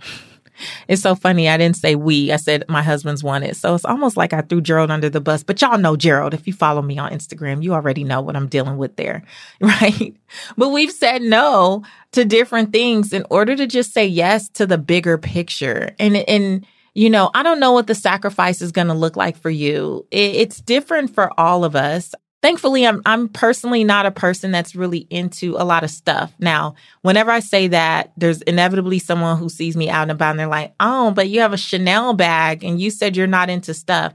it's 0.89 1.03
so 1.03 1.17
funny. 1.17 1.49
I 1.49 1.57
didn't 1.57 1.77
say 1.77 1.97
we. 1.97 2.31
I 2.31 2.37
said 2.37 2.65
my 2.69 2.81
husband's 2.81 3.25
wanted. 3.25 3.57
So 3.57 3.75
it's 3.75 3.85
almost 3.85 4.17
like 4.17 4.33
I 4.33 4.43
threw 4.43 4.61
Gerald 4.61 4.93
under 4.93 5.11
the 5.11 5.21
bus. 5.21 5.43
But 5.43 5.61
y'all 5.61 5.77
know 5.77 5.97
Gerald. 5.97 6.35
If 6.35 6.47
you 6.47 6.53
follow 6.53 6.83
me 6.83 6.99
on 6.99 7.11
Instagram, 7.11 7.65
you 7.65 7.75
already 7.75 8.05
know 8.05 8.21
what 8.21 8.37
I'm 8.37 8.47
dealing 8.47 8.79
with 8.79 8.97
there. 8.97 9.23
Right. 9.61 10.17
But 10.57 10.69
we've 10.69 10.93
said 10.93 11.21
no 11.21 11.83
to 12.13 12.25
different 12.25 12.73
things 12.73 13.13
in 13.13 13.25
order 13.29 13.57
to 13.57 13.67
just 13.67 13.93
say 13.93 14.07
yes 14.07 14.49
to 14.51 14.67
the 14.67 14.79
bigger 14.79 15.19
picture. 15.19 15.95
And, 15.99 16.17
and, 16.17 16.65
you 16.95 17.11
know, 17.11 17.31
I 17.35 17.43
don't 17.43 17.61
know 17.61 17.73
what 17.73 17.87
the 17.89 17.95
sacrifice 17.95 18.63
is 18.63 18.73
going 18.73 18.87
to 18.87 18.95
look 18.95 19.17
like 19.17 19.37
for 19.37 19.51
you. 19.51 20.07
it's 20.11 20.61
different 20.61 21.15
for 21.15 21.33
all 21.39 21.65
of 21.65 21.75
us 21.75 22.15
thankfully 22.43 22.87
I'm 22.87 23.03
I'm 23.07 23.29
personally 23.29 23.85
not 23.85 24.07
a 24.07 24.11
person 24.11 24.51
that's 24.51 24.75
really 24.75 25.07
into 25.11 25.57
a 25.57 25.65
lot 25.65 25.85
of 25.85 25.91
stuff. 25.91 26.33
Now, 26.39 26.75
whenever 27.03 27.31
I 27.31 27.41
say 27.41 27.69
that, 27.69 28.13
there's 28.17 28.43
inevitably 28.43 28.99
someone 28.99 29.39
who 29.39 29.49
sees 29.49 29.77
me 29.77 29.89
out 29.89 30.03
and 30.03 30.11
about 30.11 30.31
and 30.31 30.41
they're 30.41 30.47
like, 30.47 30.75
"Oh, 30.81 31.11
but 31.11 31.29
you 31.29 31.41
have 31.41 31.53
a 31.53 31.59
Chanel 31.59 32.15
bag 32.15 32.65
and 32.65 32.81
you 32.81 32.91
said 32.91 33.17
you're 33.17 33.27
not 33.27 33.51
into 33.51 33.75
stuff." 33.75 34.15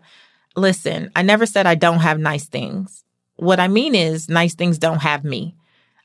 Listen, 0.56 1.12
I 1.16 1.24
never 1.24 1.46
said 1.46 1.66
I 1.66 1.76
don't 1.76 2.00
have 2.00 2.20
nice 2.20 2.46
things. 2.46 3.04
What 3.38 3.60
I 3.60 3.68
mean 3.68 3.96
is 3.96 4.30
nice 4.30 4.54
things 4.54 4.78
don't 4.78 5.02
have 5.02 5.24
me. 5.24 5.56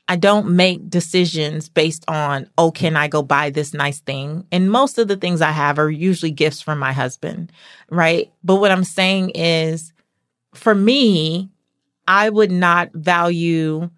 I 0.07 0.15
don't 0.15 0.55
make 0.55 0.89
decisions 0.89 1.69
based 1.69 2.03
on, 2.07 2.49
oh, 2.57 2.71
can 2.71 2.97
I 2.97 3.07
go 3.07 3.21
buy 3.21 3.51
this 3.51 3.75
nice 3.75 3.99
thing? 3.99 4.43
And 4.51 4.71
most 4.71 4.97
of 4.97 5.07
the 5.07 5.15
things 5.15 5.39
I 5.39 5.51
have 5.51 5.77
are 5.77 5.91
usually 5.91 6.31
gifts 6.31 6.63
from 6.63 6.79
my 6.79 6.93
husband, 6.93 7.51
right? 7.91 8.31
But 8.43 8.55
what 8.55 8.71
I'm 8.71 8.83
saying 8.83 9.33
is, 9.35 9.93
for 10.55 10.73
me, 10.73 11.51
I 12.09 12.27
would 12.27 12.51
not 12.51 12.89
value 12.95 13.91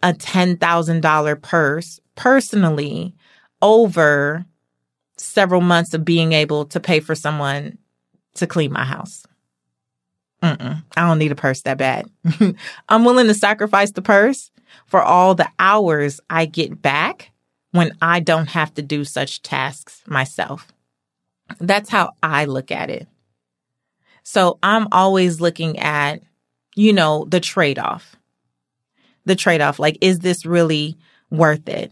a 0.00 0.12
$10,000 0.12 1.42
purse 1.42 2.00
personally 2.14 3.16
over 3.60 4.46
several 5.16 5.60
months 5.60 5.92
of 5.92 6.04
being 6.04 6.32
able 6.32 6.66
to 6.66 6.78
pay 6.78 7.00
for 7.00 7.16
someone 7.16 7.76
to 8.34 8.46
clean 8.46 8.72
my 8.72 8.84
house. 8.84 9.26
Mm-mm, 10.40 10.84
I 10.96 11.00
don't 11.00 11.18
need 11.18 11.32
a 11.32 11.34
purse 11.34 11.62
that 11.62 11.78
bad. 11.78 12.08
I'm 12.88 13.04
willing 13.04 13.26
to 13.26 13.34
sacrifice 13.34 13.90
the 13.90 14.02
purse 14.02 14.52
for 14.86 15.02
all 15.02 15.34
the 15.34 15.50
hours 15.58 16.20
I 16.30 16.46
get 16.46 16.80
back 16.80 17.32
when 17.72 17.90
I 18.00 18.20
don't 18.20 18.50
have 18.50 18.72
to 18.74 18.82
do 18.82 19.04
such 19.04 19.42
tasks 19.42 20.00
myself. 20.06 20.68
That's 21.58 21.90
how 21.90 22.12
I 22.22 22.44
look 22.44 22.70
at 22.70 22.88
it. 22.88 23.08
So 24.22 24.60
I'm 24.62 24.86
always 24.92 25.40
looking 25.40 25.80
at 25.80 26.22
you 26.78 26.92
know, 26.92 27.26
the 27.28 27.40
trade 27.40 27.76
off. 27.76 28.14
The 29.24 29.34
trade 29.34 29.60
off. 29.60 29.80
Like, 29.80 29.98
is 30.00 30.20
this 30.20 30.46
really 30.46 30.96
worth 31.28 31.68
it? 31.68 31.90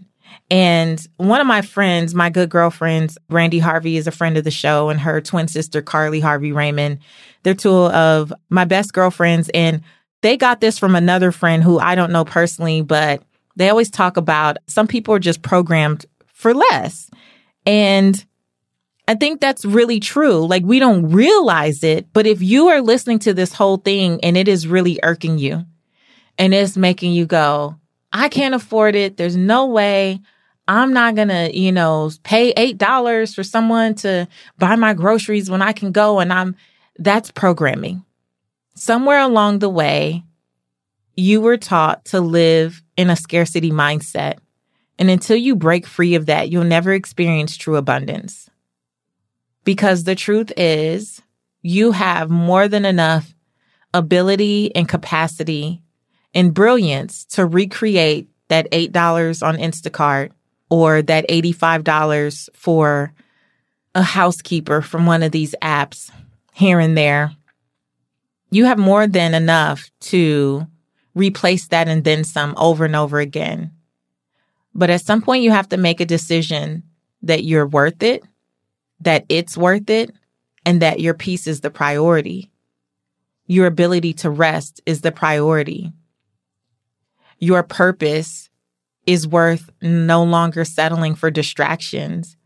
And 0.48 1.04
one 1.16 1.40
of 1.40 1.46
my 1.48 1.60
friends, 1.60 2.14
my 2.14 2.30
good 2.30 2.48
girlfriends, 2.48 3.18
Brandi 3.28 3.60
Harvey 3.60 3.96
is 3.96 4.06
a 4.06 4.12
friend 4.12 4.38
of 4.38 4.44
the 4.44 4.52
show, 4.52 4.88
and 4.88 5.00
her 5.00 5.20
twin 5.20 5.48
sister, 5.48 5.82
Karli 5.82 6.20
Harvey 6.20 6.52
Raymond. 6.52 7.00
They're 7.42 7.54
two 7.54 7.72
of 7.72 8.32
my 8.48 8.64
best 8.64 8.92
girlfriends. 8.92 9.48
And 9.48 9.82
they 10.22 10.36
got 10.36 10.60
this 10.60 10.78
from 10.78 10.94
another 10.94 11.32
friend 11.32 11.64
who 11.64 11.80
I 11.80 11.96
don't 11.96 12.12
know 12.12 12.24
personally, 12.24 12.80
but 12.82 13.24
they 13.56 13.68
always 13.68 13.90
talk 13.90 14.16
about 14.16 14.58
some 14.68 14.86
people 14.86 15.14
are 15.14 15.18
just 15.18 15.42
programmed 15.42 16.06
for 16.32 16.54
less. 16.54 17.10
And 17.64 18.24
I 19.08 19.14
think 19.14 19.40
that's 19.40 19.64
really 19.64 20.00
true. 20.00 20.46
Like 20.46 20.64
we 20.64 20.78
don't 20.78 21.10
realize 21.10 21.84
it, 21.84 22.12
but 22.12 22.26
if 22.26 22.42
you 22.42 22.68
are 22.68 22.80
listening 22.80 23.20
to 23.20 23.34
this 23.34 23.52
whole 23.52 23.76
thing 23.76 24.18
and 24.22 24.36
it 24.36 24.48
is 24.48 24.66
really 24.66 24.98
irking 25.02 25.38
you 25.38 25.64
and 26.38 26.52
it's 26.52 26.76
making 26.76 27.12
you 27.12 27.24
go, 27.24 27.76
I 28.12 28.28
can't 28.28 28.54
afford 28.54 28.96
it. 28.96 29.16
There's 29.16 29.36
no 29.36 29.66
way 29.66 30.20
I'm 30.68 30.92
not 30.92 31.14
going 31.14 31.28
to, 31.28 31.56
you 31.56 31.70
know, 31.70 32.10
pay 32.24 32.52
$8 32.54 33.34
for 33.34 33.44
someone 33.44 33.94
to 33.96 34.26
buy 34.58 34.74
my 34.74 34.94
groceries 34.94 35.48
when 35.48 35.62
I 35.62 35.72
can 35.72 35.92
go 35.92 36.18
and 36.18 36.32
I'm, 36.32 36.56
that's 36.98 37.30
programming. 37.30 38.04
Somewhere 38.74 39.20
along 39.20 39.60
the 39.60 39.68
way, 39.68 40.24
you 41.14 41.40
were 41.40 41.56
taught 41.56 42.06
to 42.06 42.20
live 42.20 42.82
in 42.96 43.10
a 43.10 43.16
scarcity 43.16 43.70
mindset. 43.70 44.38
And 44.98 45.08
until 45.10 45.36
you 45.36 45.54
break 45.54 45.86
free 45.86 46.14
of 46.14 46.26
that, 46.26 46.50
you'll 46.50 46.64
never 46.64 46.92
experience 46.92 47.56
true 47.56 47.76
abundance. 47.76 48.50
Because 49.66 50.04
the 50.04 50.14
truth 50.14 50.52
is, 50.56 51.20
you 51.60 51.90
have 51.90 52.30
more 52.30 52.68
than 52.68 52.84
enough 52.84 53.34
ability 53.92 54.72
and 54.76 54.88
capacity 54.88 55.82
and 56.32 56.54
brilliance 56.54 57.24
to 57.24 57.44
recreate 57.44 58.28
that 58.46 58.70
$8 58.70 59.44
on 59.44 59.56
Instacart 59.56 60.30
or 60.70 61.02
that 61.02 61.28
$85 61.28 62.48
for 62.54 63.12
a 63.92 64.02
housekeeper 64.02 64.82
from 64.82 65.04
one 65.04 65.24
of 65.24 65.32
these 65.32 65.56
apps 65.60 66.12
here 66.52 66.78
and 66.78 66.96
there. 66.96 67.32
You 68.52 68.66
have 68.66 68.78
more 68.78 69.08
than 69.08 69.34
enough 69.34 69.90
to 70.12 70.64
replace 71.16 71.66
that 71.68 71.88
and 71.88 72.04
then 72.04 72.22
some 72.22 72.54
over 72.56 72.84
and 72.84 72.94
over 72.94 73.18
again. 73.18 73.72
But 74.76 74.90
at 74.90 75.00
some 75.00 75.22
point, 75.22 75.42
you 75.42 75.50
have 75.50 75.70
to 75.70 75.76
make 75.76 76.00
a 76.00 76.06
decision 76.06 76.84
that 77.22 77.42
you're 77.42 77.66
worth 77.66 78.04
it 78.04 78.22
that 79.00 79.24
it's 79.28 79.56
worth 79.56 79.90
it 79.90 80.10
and 80.64 80.82
that 80.82 81.00
your 81.00 81.14
peace 81.14 81.46
is 81.46 81.60
the 81.60 81.70
priority. 81.70 82.50
Your 83.46 83.66
ability 83.66 84.12
to 84.14 84.30
rest 84.30 84.80
is 84.86 85.00
the 85.00 85.12
priority. 85.12 85.92
Your 87.38 87.62
purpose 87.62 88.50
is 89.06 89.28
worth 89.28 89.70
no 89.80 90.24
longer 90.24 90.64
settling 90.64 91.14
for 91.14 91.30
distractions 91.30 92.36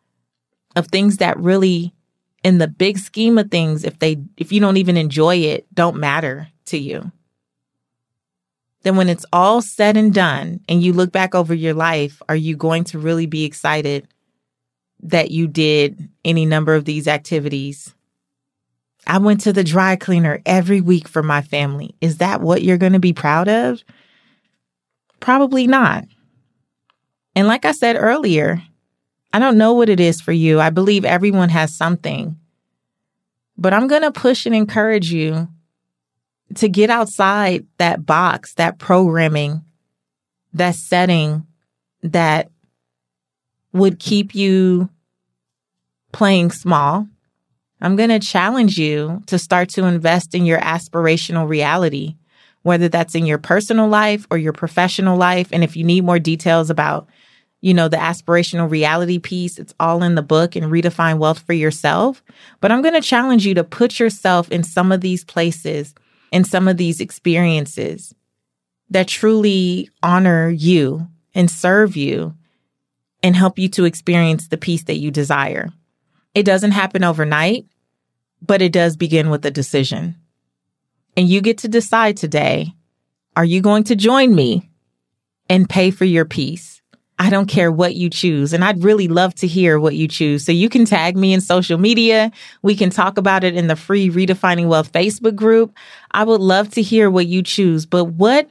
of 0.77 0.89
things 0.89 1.17
that 1.17 1.39
really 1.39 1.95
in 2.43 2.59
the 2.59 2.69
big 2.69 2.99
scheme 2.99 3.39
of 3.39 3.51
things 3.51 3.85
if 3.85 3.99
they 3.99 4.19
if 4.37 4.53
you 4.53 4.61
don't 4.61 4.77
even 4.77 4.97
enjoy 4.97 5.37
it 5.37 5.67
don't 5.75 5.97
matter 5.97 6.49
to 6.67 6.79
you 6.79 7.11
then 8.83 8.97
when 8.97 9.09
it's 9.09 9.27
all 9.33 9.61
said 9.61 9.97
and 9.97 10.15
done 10.15 10.61
and 10.69 10.83
you 10.83 10.93
look 10.93 11.13
back 11.13 11.35
over 11.35 11.55
your 11.55 11.75
life 11.75 12.23
are 12.29 12.37
you 12.37 12.57
going 12.57 12.85
to 12.85 12.99
really 12.99 13.27
be 13.27 13.45
excited 13.45 14.07
that 15.03 15.31
you 15.31 15.47
did 15.47 16.09
any 16.25 16.47
number 16.47 16.75
of 16.75 16.85
these 16.85 17.09
activities. 17.09 17.95
I 19.07 19.19
went 19.19 19.41
to 19.43 19.53
the 19.53 19.65
dry 19.65 19.97
cleaner 19.97 20.43
every 20.45 20.81
week 20.81 21.09
for 21.09 21.23
my 21.23 21.43
family. 21.43 21.95
Is 22.01 22.19
that 22.19 22.41
what 22.41 22.63
you're 22.63 22.79
going 22.79 22.93
to 22.93 22.99
be 22.99 23.13
proud 23.13 23.49
of? 23.49 23.83
Probably 25.21 25.67
not. 25.67 26.05
And 27.35 27.47
like 27.47 27.65
I 27.65 27.73
said 27.73 27.97
earlier, 27.97 28.63
I 29.33 29.39
don't 29.39 29.59
know 29.59 29.75
what 29.75 29.89
it 29.89 30.01
is 30.01 30.21
for 30.21 30.33
you. 30.33 30.61
I 30.61 30.71
believe 30.71 31.05
everyone 31.05 31.49
has 31.51 31.75
something. 31.75 32.37
But 33.57 33.73
I'm 33.73 33.87
going 33.87 34.03
to 34.03 34.13
push 34.13 34.47
and 34.47 34.55
encourage 34.55 35.13
you 35.13 35.49
to 36.57 36.69
get 36.69 36.91
outside 36.91 37.67
that 37.79 38.05
box, 38.05 38.55
that 38.55 38.79
programming, 38.79 39.63
that 40.53 40.75
setting 40.75 41.47
that 42.03 42.51
would 43.73 43.99
keep 43.99 44.35
you 44.35 44.89
playing 46.13 46.51
small. 46.51 47.07
I'm 47.81 47.97
going 47.97 48.11
to 48.11 48.19
challenge 48.19 48.79
you 48.79 49.23
to 49.27 49.39
start 49.39 49.71
to 49.71 49.85
invest 49.85 50.35
in 50.35 50.45
your 50.45 50.59
aspirational 50.59 51.49
reality, 51.49 52.17
whether 52.63 52.89
that's 52.89 53.15
in 53.15 53.27
your 53.27 53.39
personal 53.39 53.89
life 53.89 54.27
or 54.31 54.37
your 54.37 54.53
professional 54.53 55.17
life. 55.17 55.49
And 55.53 55.65
if 55.65 55.77
you 55.77 55.85
need 55.85 56.05
more 56.05 56.19
details 56.19 56.69
about, 56.69 57.09
you 57.63 57.73
know, 57.73 57.89
the 57.89 57.97
aspirational 57.97 58.71
reality 58.71 59.19
piece, 59.19 59.59
it's 59.59 59.75
all 59.81 60.03
in 60.03 60.15
the 60.15 60.23
book 60.23 60.57
and 60.57 60.67
redefine 60.67 61.19
wealth 61.19 61.39
for 61.39 61.53
yourself. 61.53 62.23
But 62.61 62.71
I'm 62.71 62.83
going 62.83 62.95
to 62.95 63.01
challenge 63.01 63.47
you 63.47 63.55
to 63.55 63.65
put 63.65 63.99
yourself 63.99 64.51
in 64.51 64.63
some 64.63 64.93
of 64.93 65.01
these 65.01 65.25
places, 65.25 65.95
in 66.33 66.45
some 66.45 66.69
of 66.69 66.77
these 66.77 67.01
experiences 67.01 68.15
that 68.91 69.09
truly 69.09 69.89
honor 70.03 70.51
you 70.51 71.07
and 71.35 71.51
serve 71.51 71.97
you 71.97 72.35
and 73.23 73.37
help 73.37 73.59
you 73.59 73.69
to 73.71 73.85
experience 73.85 74.49
the 74.49 74.57
peace 74.57 74.85
that 74.85 74.99
you 74.99 75.11
desire. 75.11 75.71
It 76.35 76.45
doesn't 76.45 76.71
happen 76.73 77.05
overnight, 77.05 77.67
but 78.41 78.63
it 78.63 78.73
does 78.73 78.97
begin 78.97 79.31
with 79.31 79.45
a 79.45 79.51
decision. 79.51 80.17
And 81.17 81.29
you 81.29 81.41
get 81.41 81.59
to 81.59 81.69
decide 81.69 82.17
today, 82.17 82.73
are 83.37 83.45
you 83.45 83.61
going 83.61 83.85
to 83.85 83.97
join 83.97 84.35
me 84.35 84.71
and 85.49 85.69
pay 85.69 85.91
for 85.91 86.05
your 86.05 86.25
peace? 86.25 86.81
I 87.19 87.29
don't 87.29 87.51
care 87.51 87.71
what 87.71 87.97
you 87.97 88.09
choose. 88.09 88.55
And 88.55 88.65
I'd 88.65 88.83
really 88.83 89.07
love 89.07 89.35
to 89.37 89.47
hear 89.47 89.79
what 89.79 89.95
you 89.95 90.09
choose. 90.09 90.43
So 90.43 90.53
you 90.53 90.71
can 90.71 90.87
tag 90.87 91.19
me 91.19 91.35
in 91.35 91.43
social 91.43 91.77
media. 91.77 92.33
We 92.63 92.75
can 92.75 92.89
talk 92.89 93.19
about 93.19 93.45
it 93.45 93.55
in 93.55 93.67
the 93.67 93.77
free 93.77 94.09
Redefining 94.09 94.69
Wealth 94.69 94.91
Facebook 94.93 95.37
group. 95.37 95.75
I 96.13 96.25
would 96.25 96.41
love 96.41 96.71
to 96.71 96.83
hear 96.83 97.11
what 97.11 97.27
you 97.27 97.43
choose. 97.43 97.85
But 97.85 98.05
what 98.07 98.49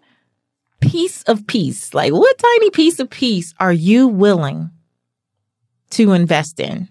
piece 0.80 1.24
of 1.24 1.46
peace, 1.48 1.94
like 1.94 2.14
what 2.14 2.38
tiny 2.38 2.70
piece 2.70 3.00
of 3.00 3.10
peace 3.10 3.54
are 3.60 3.74
you 3.74 4.08
willing 4.08 4.72
to 5.92 6.12
invest 6.14 6.60
in 6.60 6.90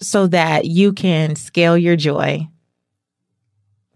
so 0.00 0.26
that 0.26 0.64
you 0.64 0.92
can 0.92 1.36
scale 1.36 1.76
your 1.76 1.96
joy 1.96 2.48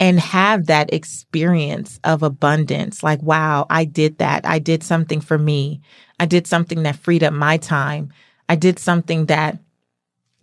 and 0.01 0.19
have 0.19 0.67
that 0.67 0.93
experience 0.93 2.01
of 2.05 2.23
abundance. 2.23 3.03
Like, 3.03 3.23
wow, 3.23 3.67
I 3.71 3.85
did 3.85 4.19
that. 4.19 4.45
I 4.45 4.59
did 4.59 4.83
something 4.83 5.21
for 5.21 5.39
me. 5.39 5.81
I 6.19 6.27
did 6.27 6.47
something 6.47 6.83
that 6.83 6.97
freed 6.97 7.23
up 7.23 7.33
my 7.33 7.57
time. 7.57 8.13
I 8.49 8.57
did 8.57 8.79
something 8.79 9.27
that 9.27 9.59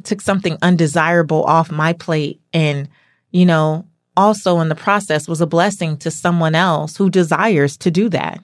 took 0.03 0.21
something 0.21 0.57
undesirable 0.61 1.43
off 1.43 1.69
my 1.69 1.93
plate 1.93 2.41
and, 2.53 2.89
you 3.31 3.45
know, 3.45 3.85
also 4.17 4.59
in 4.59 4.69
the 4.69 4.75
process 4.75 5.27
was 5.27 5.41
a 5.41 5.47
blessing 5.47 5.97
to 5.97 6.11
someone 6.11 6.55
else 6.55 6.97
who 6.97 7.09
desires 7.09 7.77
to 7.77 7.91
do 7.91 8.09
that. 8.09 8.39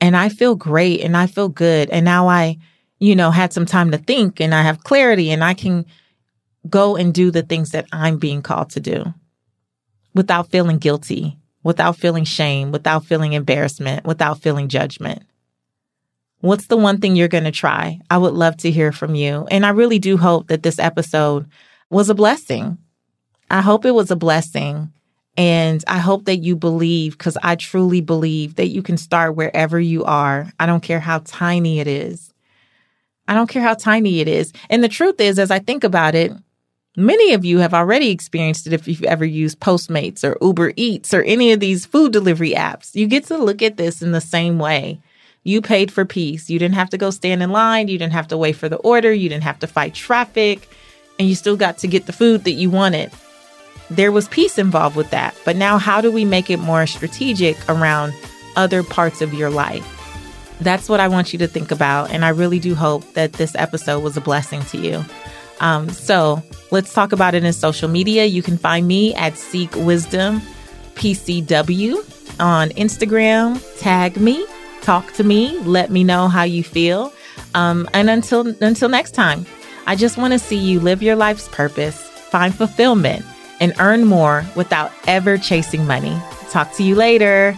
And 0.00 0.16
I 0.16 0.28
feel 0.28 0.54
great 0.54 1.00
and 1.00 1.16
I 1.16 1.26
feel 1.26 1.48
good. 1.48 1.90
And 1.90 2.04
now 2.04 2.28
I, 2.28 2.58
you 2.98 3.16
know, 3.16 3.30
had 3.30 3.52
some 3.52 3.66
time 3.66 3.90
to 3.90 3.98
think 3.98 4.40
and 4.40 4.54
I 4.54 4.62
have 4.62 4.84
clarity 4.84 5.30
and 5.30 5.42
I 5.42 5.54
can 5.54 5.86
go 6.68 6.96
and 6.96 7.12
do 7.12 7.30
the 7.30 7.42
things 7.42 7.70
that 7.70 7.86
I'm 7.92 8.18
being 8.18 8.42
called 8.42 8.70
to 8.70 8.80
do 8.80 9.14
without 10.14 10.50
feeling 10.50 10.78
guilty, 10.78 11.38
without 11.62 11.96
feeling 11.96 12.24
shame, 12.24 12.72
without 12.72 13.04
feeling 13.04 13.32
embarrassment, 13.32 14.06
without 14.06 14.40
feeling 14.40 14.68
judgment. 14.68 15.22
What's 16.40 16.66
the 16.66 16.76
one 16.76 17.00
thing 17.00 17.16
you're 17.16 17.28
going 17.28 17.44
to 17.44 17.50
try? 17.50 18.00
I 18.10 18.18
would 18.18 18.34
love 18.34 18.56
to 18.58 18.70
hear 18.70 18.92
from 18.92 19.16
you. 19.16 19.46
And 19.50 19.66
I 19.66 19.70
really 19.70 19.98
do 19.98 20.16
hope 20.16 20.48
that 20.48 20.62
this 20.62 20.78
episode 20.78 21.48
was 21.90 22.08
a 22.10 22.14
blessing. 22.14 22.78
I 23.50 23.60
hope 23.60 23.84
it 23.84 23.92
was 23.92 24.10
a 24.10 24.16
blessing. 24.16 24.92
And 25.36 25.84
I 25.86 25.98
hope 25.98 26.24
that 26.24 26.38
you 26.38 26.56
believe, 26.56 27.16
because 27.16 27.38
I 27.42 27.54
truly 27.54 28.00
believe 28.00 28.56
that 28.56 28.68
you 28.68 28.82
can 28.82 28.96
start 28.96 29.36
wherever 29.36 29.78
you 29.78 30.04
are. 30.04 30.52
I 30.58 30.66
don't 30.66 30.82
care 30.82 31.00
how 31.00 31.20
tiny 31.20 31.78
it 31.78 31.86
is. 31.86 32.32
I 33.28 33.34
don't 33.34 33.48
care 33.48 33.62
how 33.62 33.74
tiny 33.74 34.20
it 34.20 34.26
is. 34.26 34.52
And 34.68 34.82
the 34.82 34.88
truth 34.88 35.20
is, 35.20 35.38
as 35.38 35.50
I 35.50 35.60
think 35.60 35.84
about 35.84 36.14
it, 36.14 36.32
Many 37.00 37.32
of 37.32 37.44
you 37.44 37.58
have 37.58 37.74
already 37.74 38.10
experienced 38.10 38.66
it 38.66 38.72
if 38.72 38.88
you've 38.88 39.04
ever 39.04 39.24
used 39.24 39.60
Postmates 39.60 40.24
or 40.24 40.36
Uber 40.44 40.72
Eats 40.74 41.14
or 41.14 41.22
any 41.22 41.52
of 41.52 41.60
these 41.60 41.86
food 41.86 42.12
delivery 42.12 42.54
apps. 42.54 42.92
You 42.96 43.06
get 43.06 43.24
to 43.26 43.38
look 43.38 43.62
at 43.62 43.76
this 43.76 44.02
in 44.02 44.10
the 44.10 44.20
same 44.20 44.58
way. 44.58 45.00
You 45.44 45.62
paid 45.62 45.92
for 45.92 46.04
peace. 46.04 46.50
You 46.50 46.58
didn't 46.58 46.74
have 46.74 46.90
to 46.90 46.98
go 46.98 47.10
stand 47.10 47.40
in 47.40 47.50
line. 47.50 47.86
You 47.86 47.98
didn't 47.98 48.14
have 48.14 48.26
to 48.28 48.36
wait 48.36 48.56
for 48.56 48.68
the 48.68 48.78
order. 48.78 49.12
You 49.12 49.28
didn't 49.28 49.44
have 49.44 49.60
to 49.60 49.68
fight 49.68 49.94
traffic. 49.94 50.68
And 51.20 51.28
you 51.28 51.36
still 51.36 51.56
got 51.56 51.78
to 51.78 51.86
get 51.86 52.06
the 52.06 52.12
food 52.12 52.42
that 52.42 52.54
you 52.54 52.68
wanted. 52.68 53.12
There 53.90 54.12
was 54.12 54.28
peace 54.28 54.58
involved 54.58 54.96
with 54.96 55.10
that. 55.10 55.36
But 55.44 55.56
now, 55.56 55.78
how 55.78 56.00
do 56.00 56.10
we 56.12 56.24
make 56.24 56.50
it 56.50 56.58
more 56.58 56.86
strategic 56.86 57.56
around 57.68 58.12
other 58.56 58.82
parts 58.82 59.20
of 59.22 59.32
your 59.32 59.50
life? 59.50 59.86
That's 60.60 60.88
what 60.88 61.00
I 61.00 61.08
want 61.08 61.32
you 61.32 61.38
to 61.40 61.46
think 61.46 61.70
about. 61.70 62.10
And 62.10 62.24
I 62.24 62.30
really 62.30 62.58
do 62.58 62.74
hope 62.74 63.14
that 63.14 63.34
this 63.34 63.54
episode 63.54 64.02
was 64.02 64.16
a 64.16 64.20
blessing 64.20 64.62
to 64.66 64.78
you. 64.78 65.04
Um, 65.60 65.88
so 65.88 66.42
let's 66.70 66.92
talk 66.92 67.12
about 67.12 67.34
it 67.34 67.44
in 67.44 67.52
social 67.52 67.88
media. 67.88 68.24
You 68.24 68.42
can 68.42 68.58
find 68.58 68.86
me 68.86 69.14
at 69.14 69.36
Seek 69.36 69.74
Wisdom 69.74 70.40
PCW 70.94 71.96
on 72.40 72.70
Instagram. 72.70 73.62
Tag 73.78 74.16
me, 74.16 74.44
talk 74.82 75.12
to 75.14 75.24
me, 75.24 75.58
let 75.60 75.90
me 75.90 76.04
know 76.04 76.28
how 76.28 76.42
you 76.42 76.62
feel. 76.62 77.12
Um, 77.54 77.88
and 77.94 78.10
until 78.10 78.48
until 78.62 78.88
next 78.88 79.12
time, 79.12 79.46
I 79.86 79.96
just 79.96 80.18
want 80.18 80.32
to 80.32 80.38
see 80.38 80.56
you 80.56 80.80
live 80.80 81.02
your 81.02 81.16
life's 81.16 81.48
purpose, 81.48 82.02
find 82.30 82.54
fulfillment, 82.54 83.24
and 83.60 83.72
earn 83.78 84.04
more 84.04 84.44
without 84.56 84.92
ever 85.06 85.38
chasing 85.38 85.86
money. 85.86 86.16
Talk 86.50 86.72
to 86.74 86.82
you 86.82 86.94
later. 86.94 87.56